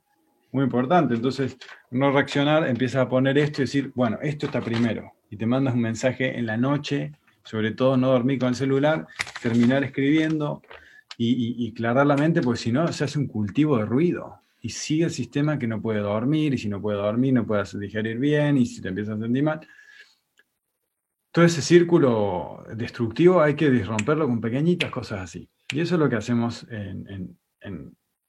[0.52, 1.16] muy importante.
[1.16, 1.58] Entonces,
[1.92, 5.14] no reaccionar, empieza a poner esto y decir, bueno, esto está primero.
[5.30, 7.14] Y te mandas un mensaje en la noche,
[7.44, 9.08] sobre todo no dormir con el celular,
[9.42, 10.62] terminar escribiendo
[11.18, 14.42] y, y, aclarar la mente, porque si no, se hace un cultivo de ruido.
[14.62, 17.64] Y sigue el sistema que no puede dormir, y si no puede dormir, no puede
[17.80, 19.62] digerir bien, y si te empiezas a sentir mal
[21.36, 25.50] todo ese círculo destructivo hay que disromperlo con pequeñitas cosas así.
[25.72, 26.68] Y eso es lo que hacemos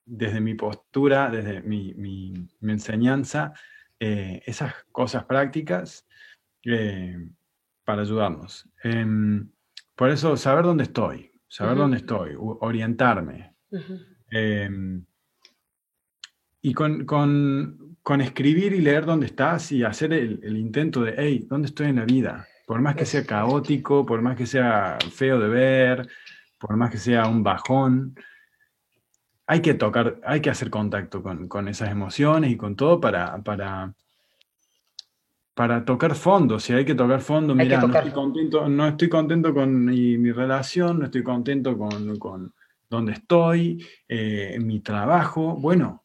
[0.07, 3.53] desde mi postura, desde mi, enseñanza,
[3.99, 6.07] eh, esas cosas prácticas
[6.65, 7.29] eh,
[7.85, 8.69] para ayudarnos.
[8.83, 9.51] Em,
[9.95, 13.55] por eso, saber dónde estoy, saber dónde estoy, orientarme.
[14.31, 15.05] Em,
[16.63, 21.67] y con, escribir y leer dónde estás y hacer el, el intento de, hey, ¿dónde
[21.67, 22.47] estoy en la vida?
[22.67, 26.09] Por más que sea caótico, por más que sea feo de ver,
[26.59, 28.17] por más que sea un bajón,
[29.47, 33.95] hay que tocar, hay que hacer contacto con, esas emociones y con todo para, para,
[35.55, 36.59] para tocar fondo.
[36.59, 40.99] Si hay que tocar fondo, mira, no estoy contento, no estoy contento con mi, relación,
[40.99, 42.55] no estoy contento con, con
[42.91, 45.57] dónde estoy, eh, mi trabajo.
[45.57, 46.03] Bueno,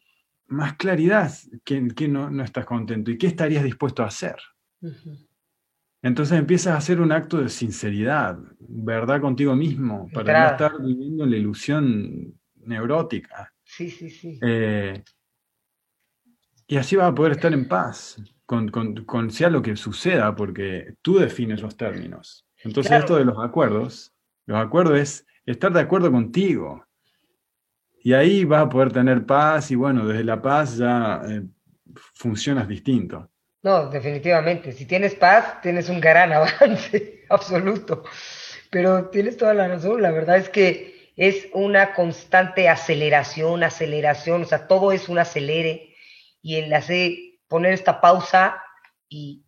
[0.47, 1.31] más claridad,
[1.63, 3.09] ¿qué, no, no, estás contento?
[3.09, 4.35] ¿Y qué estarías dispuesto a hacer?
[6.01, 11.23] Entonces empiezas a hacer un acto de sinceridad, verdad contigo mismo, para no estar viviendo
[11.23, 13.53] en la ilusión neurótica.
[13.63, 14.39] Sí, sí, sí.
[14.41, 15.03] Eh,
[16.67, 21.17] y así vas a poder estar en paz con, sea lo que suceda, porque tú
[21.17, 22.45] defines los términos.
[22.63, 24.13] Entonces esto de los acuerdos,
[24.45, 26.85] los acuerdos es estar de acuerdo contigo.
[28.03, 31.43] Y ahí vas a poder tener paz y bueno, desde la paz ya eh,
[31.93, 33.30] funcionas distinto.
[33.63, 34.71] No, definitivamente.
[34.71, 38.03] Si tienes paz, tienes un gran avance, absoluto.
[38.69, 40.01] Pero tienes toda la razón.
[40.01, 44.43] La verdad es que es una constante aceleración, aceleración.
[44.43, 45.95] O sea, todo es un acelere.
[46.41, 47.11] Y el hacer,
[47.47, 48.63] poner esta pausa
[49.07, 49.45] y,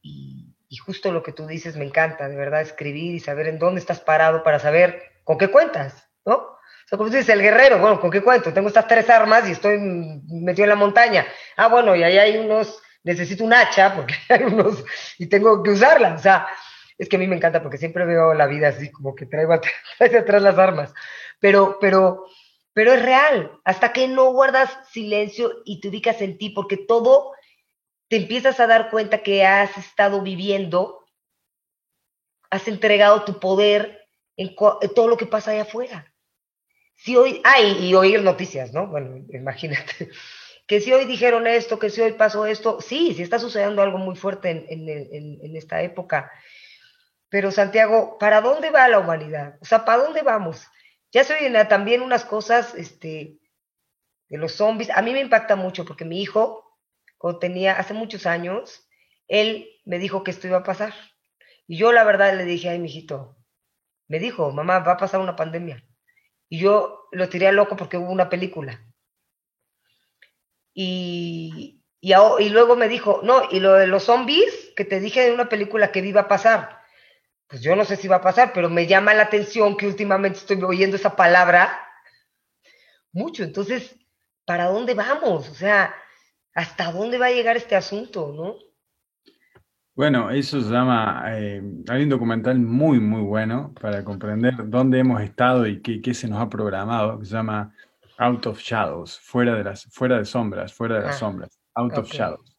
[0.86, 3.99] justo lo que tú dices me encanta, de verdad, escribir y saber en dónde estás
[3.99, 6.34] parado para saber con qué cuentas, ¿no?
[6.36, 8.52] O sea, como tú dices, el guerrero, bueno, ¿con qué cuento?
[8.52, 9.80] Tengo estas tres armas y estoy
[10.28, 11.26] metido en la montaña.
[11.56, 14.84] Ah, bueno, y ahí hay unos necesito un hacha porque hay unos
[15.18, 16.16] y tengo que usarla.
[16.16, 16.48] O sea,
[16.98, 19.54] es que a mí me encanta porque siempre veo la vida así como que traigo
[19.54, 20.94] atrás, atrás las armas.
[21.39, 22.26] Pero, pero,
[22.74, 23.52] pero es real.
[23.63, 27.34] Hasta que no guardas silencio y te ubicas en ti, porque todo
[28.08, 31.06] te empiezas a dar cuenta que has estado viviendo,
[32.50, 36.13] has entregado tu poder en, todo lo que pasa allá afuera.
[36.96, 38.88] Si hoy, ay, y oír noticias, ¿no?
[38.88, 40.10] Bueno, imagínate
[40.65, 43.97] que si hoy dijeron esto, que si hoy pasó esto, sí, sí está sucediendo algo
[43.97, 46.32] muy fuerte en, esta época.
[47.30, 49.58] Pero Santiago, ¿para dónde va la humanidad?
[49.62, 50.65] O sea, ¿para dónde vamos?
[51.12, 53.39] Ya se oyen también unas cosas este,
[54.30, 54.89] de los zombies.
[54.91, 56.78] A mí me impacta mucho porque mi hijo,
[57.17, 58.88] cuando tenía hace muchos años,
[59.28, 60.93] él me dijo que esto iba a pasar.
[61.67, 63.38] Y yo la verdad le dije, ay, mijito,
[64.08, 65.84] me dijo, mamá, va a pasar una pandemia.
[66.49, 68.86] Y yo lo tiré a loco porque hubo una película.
[70.74, 75.34] Y, y, luego me dijo, no, y lo de los zombies, que te dije de
[75.34, 76.82] una película que iba a pasar.
[77.48, 80.40] Pues yo no sé si va a pasar, pero me llama la atención que últimamente
[80.40, 81.80] estoy oyendo esa palabra
[83.12, 83.44] mucho.
[83.44, 83.96] Entonces,
[84.46, 85.50] ¿para dónde vamos?
[85.50, 85.94] O sea,
[86.56, 88.56] ¿hasta dónde va a llegar este asunto, no?
[89.96, 95.22] Bueno, eso se llama, eh, hay un documental muy, muy bueno para comprender dónde hemos
[95.22, 97.76] estado y qué, qué se nos ha programado, que se llama
[98.24, 101.98] Out of Shadows, fuera de las, fuera de sombras, fuera de las ah, sombras, Out
[101.98, 102.58] of Shadows.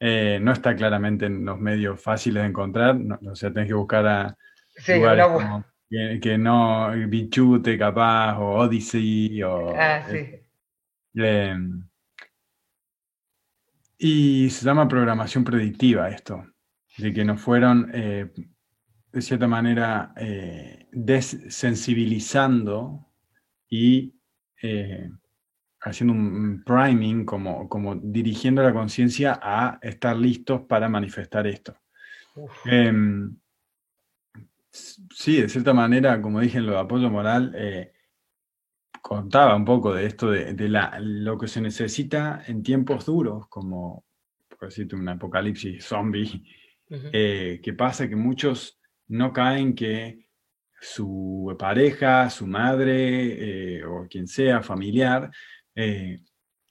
[0.00, 2.96] Eh, no está claramente en los medios fáciles de encontrar,
[3.30, 4.34] o sea, tenés que buscar a
[4.88, 5.64] lugares como
[6.22, 9.74] que, no, Bichute capaz, o Odyssey, o...
[9.76, 10.40] Ah, sí.
[11.16, 11.56] Eh,
[13.98, 16.42] y se llama programación predictiva esto,
[16.96, 18.30] de que nos fueron eh,
[19.12, 23.06] de cierta manera, eh, desensibilizando
[23.68, 24.14] y
[24.62, 25.10] eh,
[25.80, 31.76] haciendo un priming, como, como dirigiendo la conciencia a estar listos para manifestar esto.
[32.64, 33.36] Em,
[34.70, 37.92] sí, de cierta manera, como dije en lo de apoyo moral, eh,
[39.00, 44.04] contaba un poco de esto, de, la, lo que se necesita en tiempos duros, como,
[44.48, 46.44] por decirte, un apocalipsis zombie,
[46.90, 50.28] eh, que pasa que muchos no caen que
[50.80, 55.30] su pareja, su madre eh, o quien sea, familiar,
[55.74, 56.22] eh,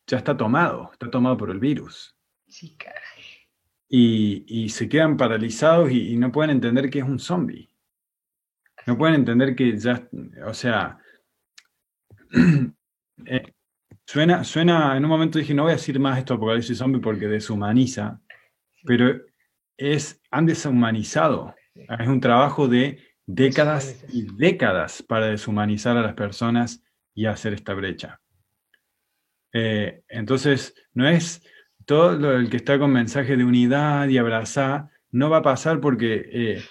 [0.07, 2.15] ya está tomado, está tomado por el virus.
[2.47, 3.03] Sí, caray.
[3.91, 7.69] Y, se quedan paralizados y, no pueden entender que es un zombie.
[8.85, 10.07] No pueden entender que ya,
[10.45, 10.97] o sea,
[13.25, 13.53] eh,
[14.05, 17.27] suena, suena, en un momento dije, no voy a decir más esto apocalipsis zombie porque
[17.27, 18.19] deshumaniza,
[18.85, 19.21] pero
[19.77, 21.55] es, han deshumanizado.
[21.75, 26.81] Es un trabajo de décadas y décadas para deshumanizar a las personas
[27.13, 28.19] y hacer esta brecha.
[29.53, 31.43] Eh, entonces, no es
[31.85, 36.27] todo el que está con mensaje de unidad y abrazar, no va a pasar porque
[36.31, 36.63] eh,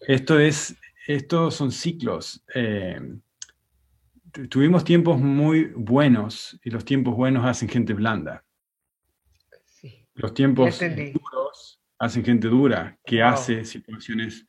[0.00, 0.76] esto es,
[1.08, 2.44] estos son ciclos.
[2.54, 3.00] Eh,
[4.48, 8.44] tuvimos tiempos muy buenos y los tiempos buenos hacen gente blanda.
[10.14, 14.46] Los tiempos duros hacen gente dura que hace situaciones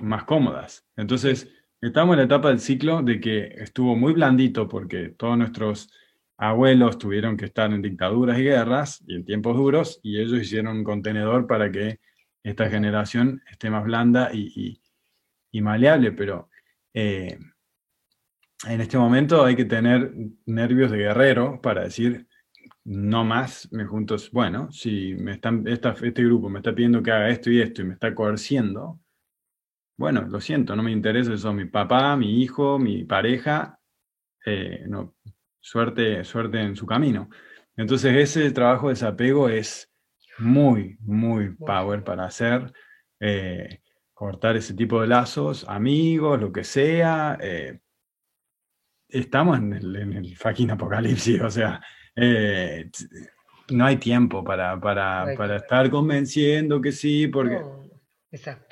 [0.00, 0.86] más cómodas.
[0.96, 1.48] Entonces,
[1.80, 5.90] estamos en la etapa del ciclo de que estuvo muy blandito porque todos nuestros
[6.36, 10.78] abuelos tuvieron que estar en dictaduras y guerras y en tiempos duros y ellos hicieron
[10.78, 12.00] un contenedor para que
[12.42, 14.80] esta generación esté más blanda y,
[15.62, 16.50] maleable, pero
[16.92, 17.38] eh,
[18.68, 20.12] en este momento hay que tener
[20.44, 22.26] nervios de guerrero para decir,
[22.84, 27.30] no más, me junto, bueno, si me están, este grupo me está pidiendo que haga
[27.30, 29.00] esto y esto y me está coerciendo,
[29.96, 33.78] bueno, lo siento, no me interesa, eso mi papá, mi hijo, mi pareja,
[34.44, 35.16] eh, no,
[35.58, 37.30] suerte, suerte en su camino.
[37.76, 39.90] Entonces ese trabajo de desapego es
[40.38, 42.72] muy, muy power para hacer,
[43.20, 43.80] eh,
[44.12, 47.38] cortar ese tipo de lazos, amigos, lo que sea.
[47.40, 47.80] Eh,
[49.08, 51.80] estamos en el, fucking apocalipsis, o sea,
[53.70, 57.60] no hay tiempo para, para, estar convenciendo que sí, porque...
[58.30, 58.65] exacto.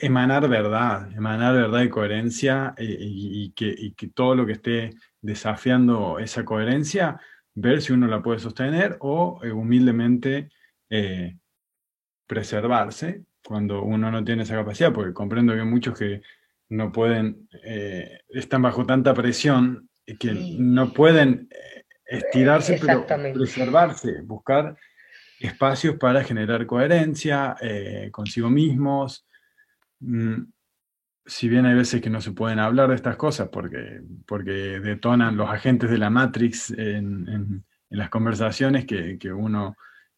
[0.00, 6.18] Emanar verdad, emanar verdad y coherencia y, que, y que todo lo que esté desafiando
[6.18, 7.20] esa coherencia,
[7.54, 10.50] ver si uno la puede sostener o eh, humildemente
[10.90, 11.36] eh,
[12.26, 16.22] preservarse cuando uno no tiene esa capacidad, porque comprendo que hay muchos que
[16.70, 21.48] no pueden, eh, están bajo tanta presión que no pueden
[22.04, 24.76] estirarse, pero preservarse, buscar
[25.40, 27.56] espacios para generar coherencia
[28.10, 29.26] consigo mismos.
[30.06, 30.52] Mm,
[31.26, 35.36] si bien hay veces que no se pueden hablar de estas cosas porque, porque detonan
[35.36, 39.76] los agentes de la Matrix en, las conversaciones que, uno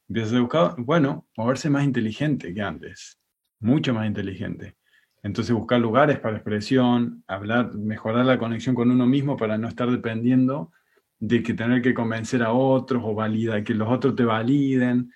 [0.08, 3.20] empieza a buscar, bueno, moverse más inteligente que antes,
[3.60, 4.76] mucho más inteligente.
[5.22, 9.90] Entonces buscar lugares para expresión, hablar, mejorar la conexión con uno mismo para no estar
[9.90, 10.72] dependiendo
[11.18, 15.12] de que tener que convencer a otros o valida, que los otros te validen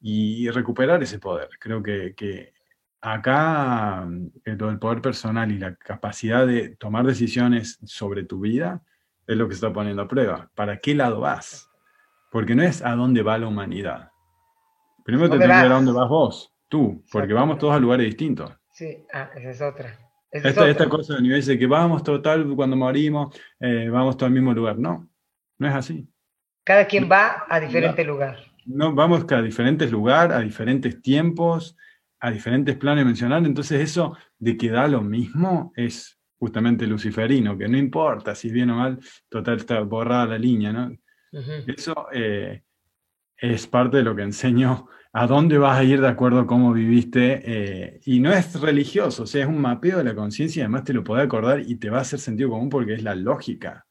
[0.00, 1.48] y recuperar ese poder.
[1.58, 2.52] Creo que, que
[3.02, 4.06] acá
[4.44, 8.82] el, el poder personal y la capacidad de tomar decisiones sobre tu vida
[9.26, 10.50] es lo que se está poniendo a prueba.
[10.54, 11.68] ¿Para qué lado vas?
[12.30, 14.10] Porque no es a dónde va la humanidad.
[15.04, 18.06] Primero te tienes que ver a dónde vas vos, tú, porque vamos todos a lugares
[18.06, 18.52] distintos.
[18.70, 19.98] Sí, ah, esa es otra.
[20.30, 24.54] esta, cosa de nivel de que vamos total cuando morimos, eh, vamos todo al mismo
[24.54, 24.78] lugar.
[24.78, 25.08] No,
[25.58, 26.08] no es así.
[26.64, 28.38] Cada quien va a diferente lugar.
[28.64, 31.76] No, vamos a diferentes lugares, a diferentes tiempos,
[32.22, 37.66] a diferentes planes mencionar, entonces eso de que da lo mismo es justamente luciferino, que
[37.66, 40.96] no importa si bien o mal, total está borrada la línea, ¿no?
[41.66, 42.62] Eso eh,
[43.36, 46.72] es parte de lo que enseño a dónde vas a ir de acuerdo a cómo
[46.72, 50.62] viviste, eh, y no es religioso, o sea, es un mapeo de la conciencia y
[50.62, 53.16] además te lo puede acordar y te va a hacer sentido común porque es la
[53.16, 53.84] lógica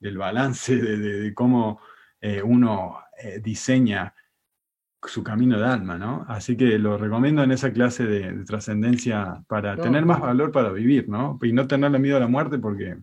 [0.00, 1.80] del balance de, cómo
[2.18, 2.98] eh, uno
[3.42, 4.14] diseña
[5.06, 6.24] su camino de alma, ¿no?
[6.28, 11.08] Así que lo recomiendo en esa clase de, trascendencia para tener más valor para vivir,
[11.08, 11.38] ¿no?
[11.42, 12.96] Y no tenerle miedo a la muerte porque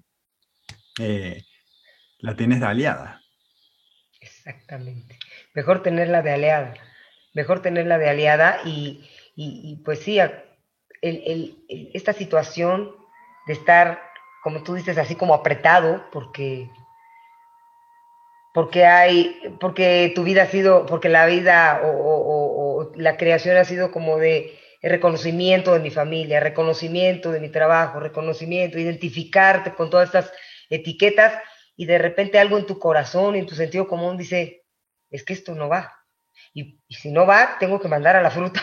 [1.00, 1.44] eh,
[2.20, 3.22] la tenés de aliada.
[4.20, 5.18] Exactamente.
[5.54, 6.74] Mejor tenerla de aliada.
[7.34, 10.20] Mejor tenerla de aliada y, pues sí,
[11.02, 12.92] esta situación
[13.48, 14.02] de estar,
[14.44, 16.70] como tú dices, así como apretado, porque
[18.54, 23.92] porque hay, porque tu vida ha sido, porque la vida o, la creación ha sido
[23.92, 30.32] como de reconocimiento de mi familia, reconocimiento de mi trabajo, reconocimiento, identificarte con todas estas
[30.70, 31.34] etiquetas
[31.76, 34.66] y de repente algo en tu corazón, en tu sentido común dice,
[35.10, 35.94] es que esto no va.
[36.54, 38.62] Y, si no va, tengo que mandar a la fruta.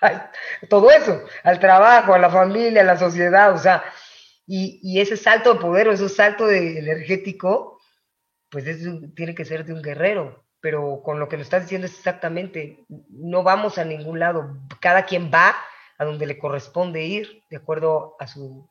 [0.68, 3.84] Todo eso, al trabajo, a la familia, a la sociedad, o sea,
[4.46, 7.71] y, ese salto de poder o ese salto de energético,
[8.52, 8.66] pues
[9.16, 12.84] tiene que ser de un guerrero, pero con lo que nos estás diciendo es exactamente,
[13.08, 15.56] no vamos a ningún lado, cada quien va
[15.96, 18.68] a donde le corresponde ir, de acuerdo a su,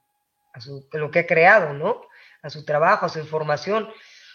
[0.54, 2.04] a su lo que ha creado, ¿no?
[2.44, 3.90] A su trabajo, a su información,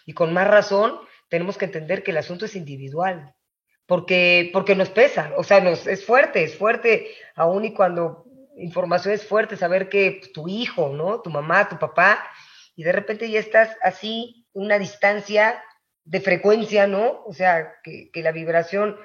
[0.05, 3.33] y con más razón tenemos que entender que el asunto es individual,
[3.87, 8.25] porque, porque nos pesa, o sea, nos, es fuerte, es fuerte, aún y cuando
[8.57, 11.21] información es fuerte, saber que tu hijo, ¿no?
[11.23, 12.19] Tu mamá, tu papá,
[12.75, 15.63] y de repente ya estás así, una distancia
[16.05, 17.23] de frecuencia, ¿no?
[17.27, 18.97] O sea, que, la vibración,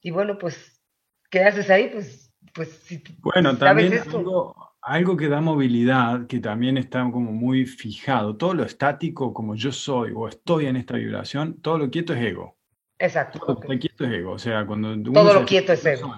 [0.00, 0.80] y bueno, pues,
[1.28, 1.90] ¿qué haces ahí?
[1.92, 7.66] Pues, pues si Bueno, también algo, algo que da movilidad, que también está como muy
[7.66, 12.14] fijado, todo lo estático, como yo soy o estoy en esta vibración, todo lo quieto
[12.14, 12.56] es ego.
[12.96, 13.40] Exacto.
[13.40, 14.32] Todo lo quieto es ego.
[14.32, 16.14] O sea, cuando todo lo quieto es ego.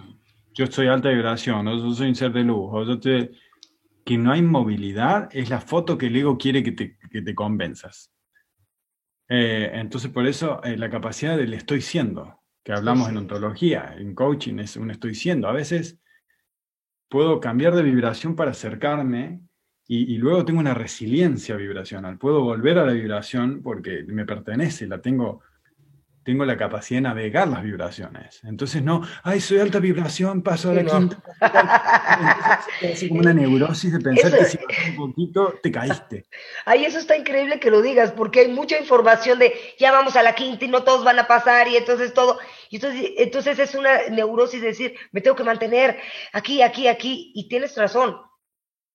[0.53, 3.31] Yo soy alta vibración, o yo soy un ser de luz, o yo te,
[4.05, 7.35] que no hay movilidad es la foto que el ego quiere que te, que te
[7.35, 8.13] convenzas.
[9.29, 14.15] Eh, entonces, por eso eh, la capacidad del estoy siendo, que hablamos en ontología, en
[14.15, 15.49] coaching, es un estoy siendo.
[15.49, 15.99] A veces
[17.09, 19.41] puedo cambiar de vibración para acercarme
[19.87, 22.19] y, y, luego tengo una resiliencia vibracional.
[22.19, 25.43] Puedo volver a la vibración porque me pertenece, la tengo
[26.25, 28.41] tengo la capacidad de navegar las vibraciones.
[28.45, 31.19] Entonces no, ay, soy alta vibración, paso a la quinta.
[32.81, 36.27] Entonces, es como una neurosis de pensar que si bajas un poquito, te caíste.
[36.65, 40.23] Ay, eso está increíble que lo digas, porque hay mucha información de ya vamos a
[40.23, 42.39] la quinta y no todos van a pasar y entonces todo.
[42.71, 45.99] Y entonces, entonces es una neurosis de decir, me tengo que mantener
[46.33, 47.33] aquí, aquí, aquí.
[47.35, 48.17] Y tienes razón,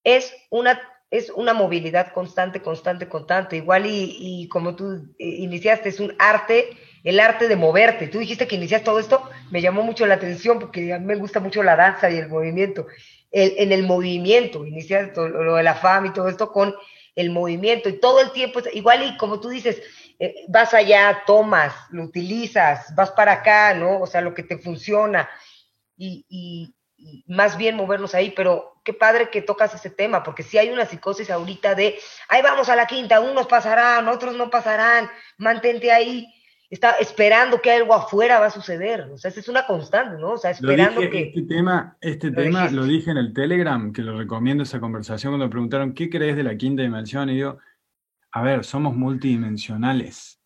[0.04, 3.58] es una es una movilidad constante, constante, constante.
[3.58, 8.08] Igual y, y como tú eh, iniciaste, es un arte el arte de moverte.
[8.08, 11.16] Tú dijiste que inicias todo esto, me llamó mucho la atención porque a mí me
[11.16, 12.88] gusta mucho la danza y el movimiento.
[13.32, 16.76] en el movimiento, inicias lo de la fama y todo esto con
[17.16, 19.82] el movimiento y todo el tiempo, igual y como tú dices,
[20.20, 24.00] eh, vas allá, tomas, lo utilizas, vas para acá, ¿no?
[24.02, 25.30] O sea, lo que te funciona
[25.96, 26.74] y, y,
[27.28, 30.86] más bien movernos ahí, pero qué padre que tocas ese tema, porque si hay una
[30.86, 31.98] psicosis ahorita de,
[32.28, 36.28] ahí vamos a la quinta, unos pasarán, otros no pasarán, mantente ahí,
[36.70, 39.02] está esperando que algo afuera va a suceder.
[39.12, 40.32] O sea, es una constante, ¿no?
[40.32, 41.30] O sea, esperando que...
[41.30, 45.32] Este tema, este lo tema lo dije en el Telegram, que lo recomiendo esa conversación
[45.32, 47.30] cuando me preguntaron, ¿qué crees de la quinta dimensión?
[47.30, 47.58] Y digo,
[48.32, 50.42] a ver, somos multidimensionales.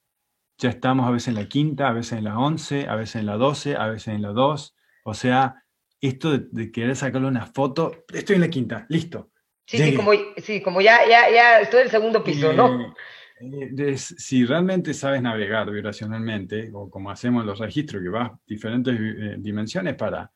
[0.57, 3.25] Ya estamos a veces en la quinta, a veces en la once, a veces en
[3.25, 4.75] la doce, a veces en la dos.
[5.03, 5.63] O sea,
[5.99, 9.31] esto de, querer sacarle una foto, estoy en la quinta, listo.
[9.65, 12.93] Sí, sí como, sí, como, ya, ya, ya estoy en el segundo piso, ¿no?
[13.41, 18.95] Eh, eh, si realmente sabes navegar vibracionalmente, o como hacemos los registros, que vas diferentes
[18.99, 20.31] eh, dimensiones para,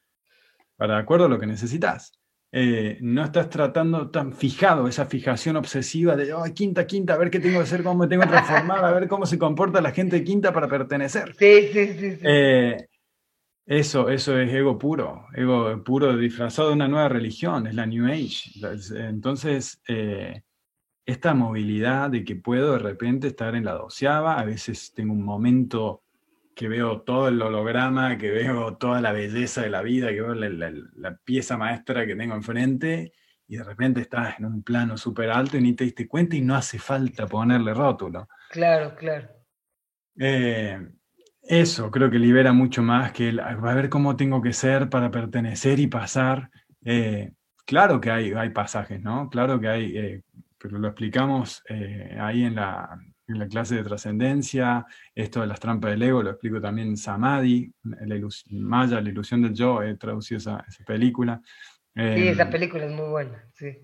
[0.75, 2.19] para de acuerdo a lo que necesitas,
[2.51, 7.39] eh, no estás tratando tan fijado, esa fijación obsesiva de, quinta, quinta, a ver qué
[7.39, 10.17] tengo que hacer, cómo me tengo que transformar, a ver cómo se comporta la gente
[10.17, 11.35] de quinta para pertenecer.
[11.37, 12.19] Sí, sí, sí.
[13.65, 18.05] eso, eso es ego puro, ego puro disfrazado de una nueva religión, es la New
[18.05, 18.51] Age.
[18.95, 19.81] Entonces,
[21.05, 25.23] esta movilidad de que puedo de repente estar en la doceava, a veces tengo un
[25.23, 26.03] momento
[26.55, 30.33] que veo todo el holograma, que veo toda la belleza de la vida, que veo
[30.33, 33.11] la, pieza maestra que tengo enfrente,
[33.47, 36.41] y de repente estás en un plano súper alto y ni te diste cuenta y
[36.41, 38.27] no hace falta ponerle rótulo.
[38.49, 39.27] Claro, claro.
[40.17, 40.79] Eh,
[41.43, 45.11] eso creo que libera mucho más que el, a ver cómo tengo que ser para
[45.11, 46.49] pertenecer y pasar.
[46.83, 47.33] Eh,
[47.65, 49.29] claro que hay, hay pasajes, ¿no?
[49.29, 50.23] Claro que hay eh,
[50.67, 55.59] pero lo explicamos eh, ahí en la, en la, clase de trascendencia, esto de las
[55.59, 58.19] trampas del ego, lo explico también en Samadhi, la
[58.51, 61.41] Maya, la ilusión del yo, he traducido esa, esa película.
[61.95, 63.77] sí, esa em, película es muy buena, sí.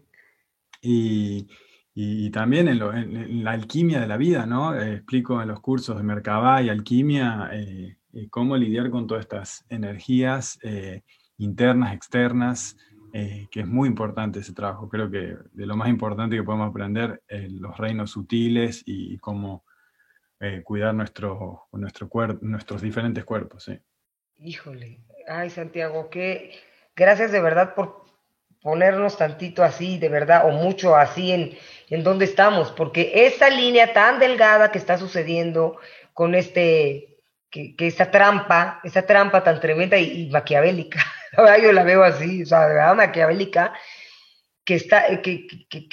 [0.82, 1.48] Y,
[1.94, 4.76] y, también en, lo, en, la alquimia de la vida, ¿no?
[4.76, 7.98] Eh, explico en los cursos de Merkabah y alquimia eh,
[8.30, 10.60] cómo lidiar con todas estas energías
[11.38, 12.78] internas, externas,
[13.14, 14.90] eh, que es muy importante ese trabajo.
[14.90, 19.64] Creo que de lo más importante que podemos aprender es los reinos sutiles y, cómo
[20.40, 22.10] eh, cuidar nuestro, nuestro
[22.42, 23.66] nuestros diferentes cuerpos.
[23.66, 23.80] ¿sí?
[24.38, 26.52] Híjole, ay Santiago, que
[26.96, 28.02] gracias de verdad por
[28.62, 31.58] ponernos tantito así, de verdad, o mucho así en,
[31.90, 35.80] en donde estamos, porque esa línea tan delgada que está sucediendo
[36.14, 37.18] con este,
[37.50, 41.00] que, esa trampa, esa trampa tan tremenda y maquiavélica,
[41.64, 43.74] yo la veo así, o sea, de verdad maquiavélica,
[44.66, 45.88] que, está, que, que,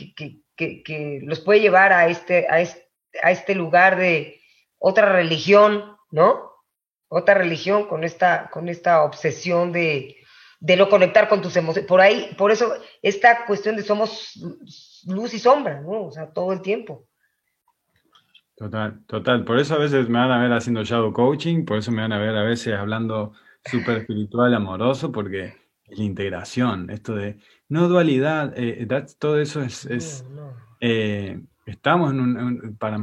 [0.56, 2.88] que, que, los puede llevar a este, a, este,
[3.22, 4.40] a este lugar de
[4.78, 6.52] otra religión, ¿no?
[7.08, 10.16] Otra religión con esta, con esta obsesión de,
[10.60, 11.88] de no conectar con tus emociones.
[11.88, 14.32] Por ahí, por eso, esta cuestión de somos
[15.06, 16.06] luz y sombra, ¿no?
[16.06, 17.06] O sea, todo el tiempo.
[18.56, 19.44] Total, total.
[19.44, 22.12] Por eso a veces me van a ver haciendo shadow coaching, por eso me van
[22.12, 23.32] a ver a veces hablando
[23.64, 25.54] súper espiritual, amoroso, porque
[25.84, 27.38] es la integración, esto de
[27.68, 28.86] no dualidad, eh,
[29.18, 30.24] todo eso es,
[30.80, 32.98] eh, estamos en un, para,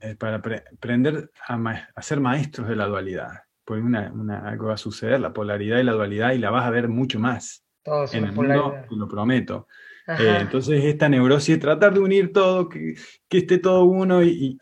[0.00, 4.12] eh, para aprender a, ser maestros de la dualidad, porque una,
[4.46, 7.18] algo va a suceder, la polaridad y la dualidad, y la vas a ver mucho
[7.18, 7.64] más
[8.12, 9.66] en el mundo, te lo prometo.
[10.06, 12.94] entonces esta neurosis, tratar de unir todo, que,
[13.28, 14.58] que esté todo uno y,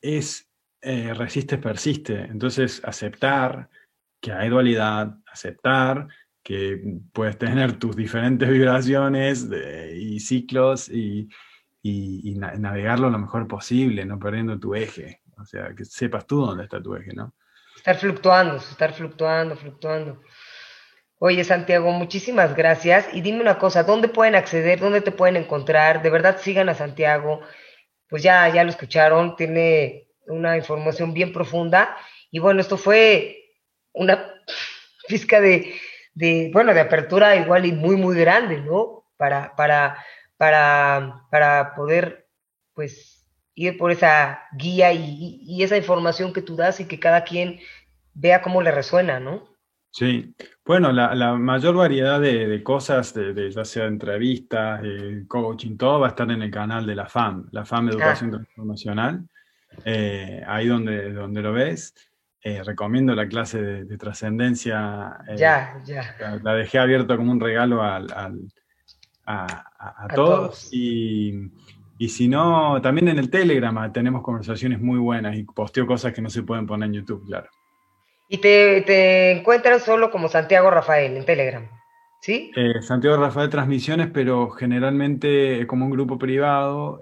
[0.00, 0.46] es
[0.82, 2.20] resiste, persiste.
[2.24, 3.70] Entonces aceptar,
[4.24, 6.08] que hay dualidad, aceptar
[6.42, 6.80] que
[7.12, 9.46] puedes tener tus diferentes vibraciones
[9.94, 11.28] y ciclos y,
[11.84, 15.20] navegarlo lo mejor posible, no perdiendo tu eje.
[15.36, 17.34] O sea, que sepas tú dónde está tu eje, ¿no?
[17.76, 20.22] Estar fluctuando, estar fluctuando, fluctuando.
[21.18, 23.06] Oye, Santiago, muchísimas gracias.
[23.12, 24.80] Y dime una cosa, ¿dónde pueden acceder?
[24.80, 26.00] ¿Dónde te pueden encontrar?
[26.00, 27.42] De verdad, sigan a Santiago.
[28.08, 31.94] Pues ya, ya lo escucharon, tiene una información bien profunda.
[32.30, 33.43] Y bueno, esto fue
[33.94, 34.34] una
[35.08, 35.74] pizca de,
[36.14, 39.06] de, bueno, de apertura igual y muy, muy grande, ¿no?
[39.16, 40.04] Para, para,
[40.36, 42.28] para, para poder,
[42.74, 47.22] pues, ir por esa guía y, y, esa información que tú das y que cada
[47.24, 47.60] quien
[48.12, 49.54] vea cómo le resuena, ¿no?
[49.90, 50.34] Sí,
[50.64, 54.82] bueno, la, la mayor variedad de, de cosas, de, ya sea entrevistas,
[55.28, 58.38] coaching, todo va a estar en el canal de la FAM, la FAM Educación ah.
[58.38, 59.28] Transformacional,
[59.84, 61.94] eh, ahí donde, donde lo ves.
[62.46, 65.16] Eh, recomiendo la clase de, trascendencia.
[65.28, 66.14] Eh, ya, ya.
[66.42, 68.06] La, dejé abierta como un regalo al,
[69.24, 70.68] a, todos.
[70.70, 71.50] Y,
[72.06, 76.28] si no, también en el Telegram tenemos conversaciones muy buenas y posteo cosas que no
[76.28, 77.48] se pueden poner en YouTube, claro.
[78.28, 81.66] Y te, te encuentras solo como Santiago Rafael en Telegram.
[82.20, 82.52] ¿Sí?
[82.56, 86.98] Eh, Santiago Rafael Transmisiones, pero generalmente como un grupo privado,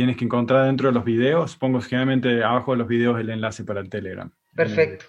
[0.00, 1.56] tienes que encontrar dentro de los videos.
[1.56, 4.32] Pongo generalmente abajo de los videos el enlace para el Telegram.
[4.56, 5.04] Perfecto.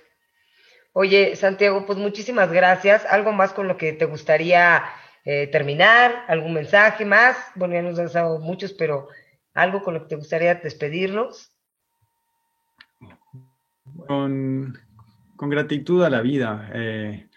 [0.91, 3.05] Oye, Santiago, pues muchísimas gracias.
[3.05, 4.83] ¿Algo más con lo que te gustaría
[5.23, 6.25] eh, terminar?
[6.27, 7.37] ¿Algún mensaje más?
[7.55, 9.07] Bueno, ya nos has dado muchos, pero
[9.53, 11.55] algo con lo que te gustaría despedirnos.
[14.07, 14.77] Con,
[15.37, 16.69] gratitud a la vida.
[16.73, 17.29] Eh,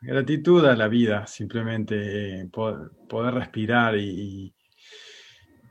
[0.00, 4.52] gratitud a la vida, simplemente eh, poder, respirar y,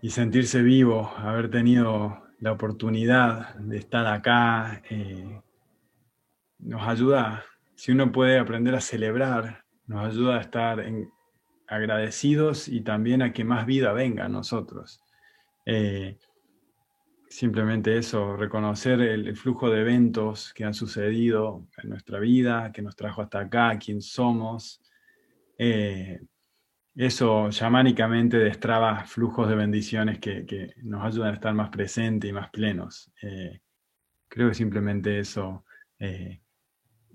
[0.01, 5.41] y sentirse vivo, haber tenido la oportunidad de estar acá, eh,
[6.59, 7.45] nos ayuda,
[7.75, 10.83] si uno puede aprender a celebrar, nos ayuda a estar
[11.67, 15.01] agradecidos y también a que más vida venga a nosotros.
[15.65, 16.17] Eh,
[17.29, 22.95] simplemente eso, reconocer el, flujo de eventos que han sucedido en nuestra vida, que nos
[22.95, 24.81] trajo hasta acá, quién somos.
[25.57, 26.19] Eh,
[26.95, 32.49] eso chamánicamente destraba flujos de bendiciones que, nos ayudan a estar más presentes y más
[32.49, 33.11] plenos.
[33.21, 33.61] Eh,
[34.27, 35.65] creo que simplemente eso,
[35.99, 36.41] eh,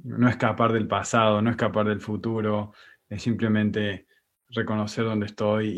[0.05, 2.72] no escapar del pasado, no escapar del futuro,
[3.09, 4.07] es simplemente
[4.51, 5.68] reconocer dónde estoy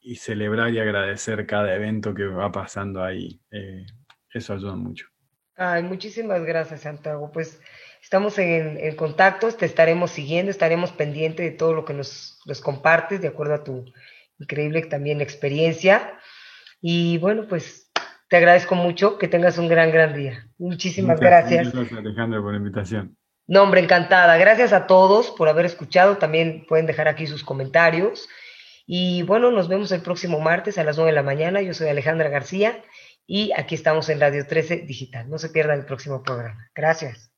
[0.00, 3.40] y, celebrar y agradecer cada evento que va pasando ahí.
[3.50, 3.86] Eh,
[4.32, 5.06] eso ayuda mucho.
[5.56, 7.30] Ay, muchísimas gracias, Santiago.
[7.32, 7.60] Pues
[8.04, 13.28] Estamos en, contacto, te estaremos siguiendo, estaremos pendientes de todo lo que nos, compartes, de
[13.28, 13.86] acuerdo a tu
[14.38, 16.12] increíble también experiencia.
[16.82, 17.90] Y bueno, pues
[18.28, 20.46] te agradezco mucho, que tengas un gran, gran día.
[20.58, 21.72] Muchísimas gracias.
[21.72, 23.16] Gracias, Alejandro, por la invitación.
[23.46, 24.36] No, hombre, encantada.
[24.36, 26.18] Gracias a todos por haber escuchado.
[26.18, 28.28] También pueden dejar aquí sus comentarios.
[28.86, 31.62] Y bueno, nos vemos el próximo martes a las 9 de la mañana.
[31.62, 32.82] Yo soy Alejandra García
[33.26, 35.30] y aquí estamos en Radio 13 Digital.
[35.30, 36.68] No se pierdan el próximo programa.
[36.74, 37.33] Gracias.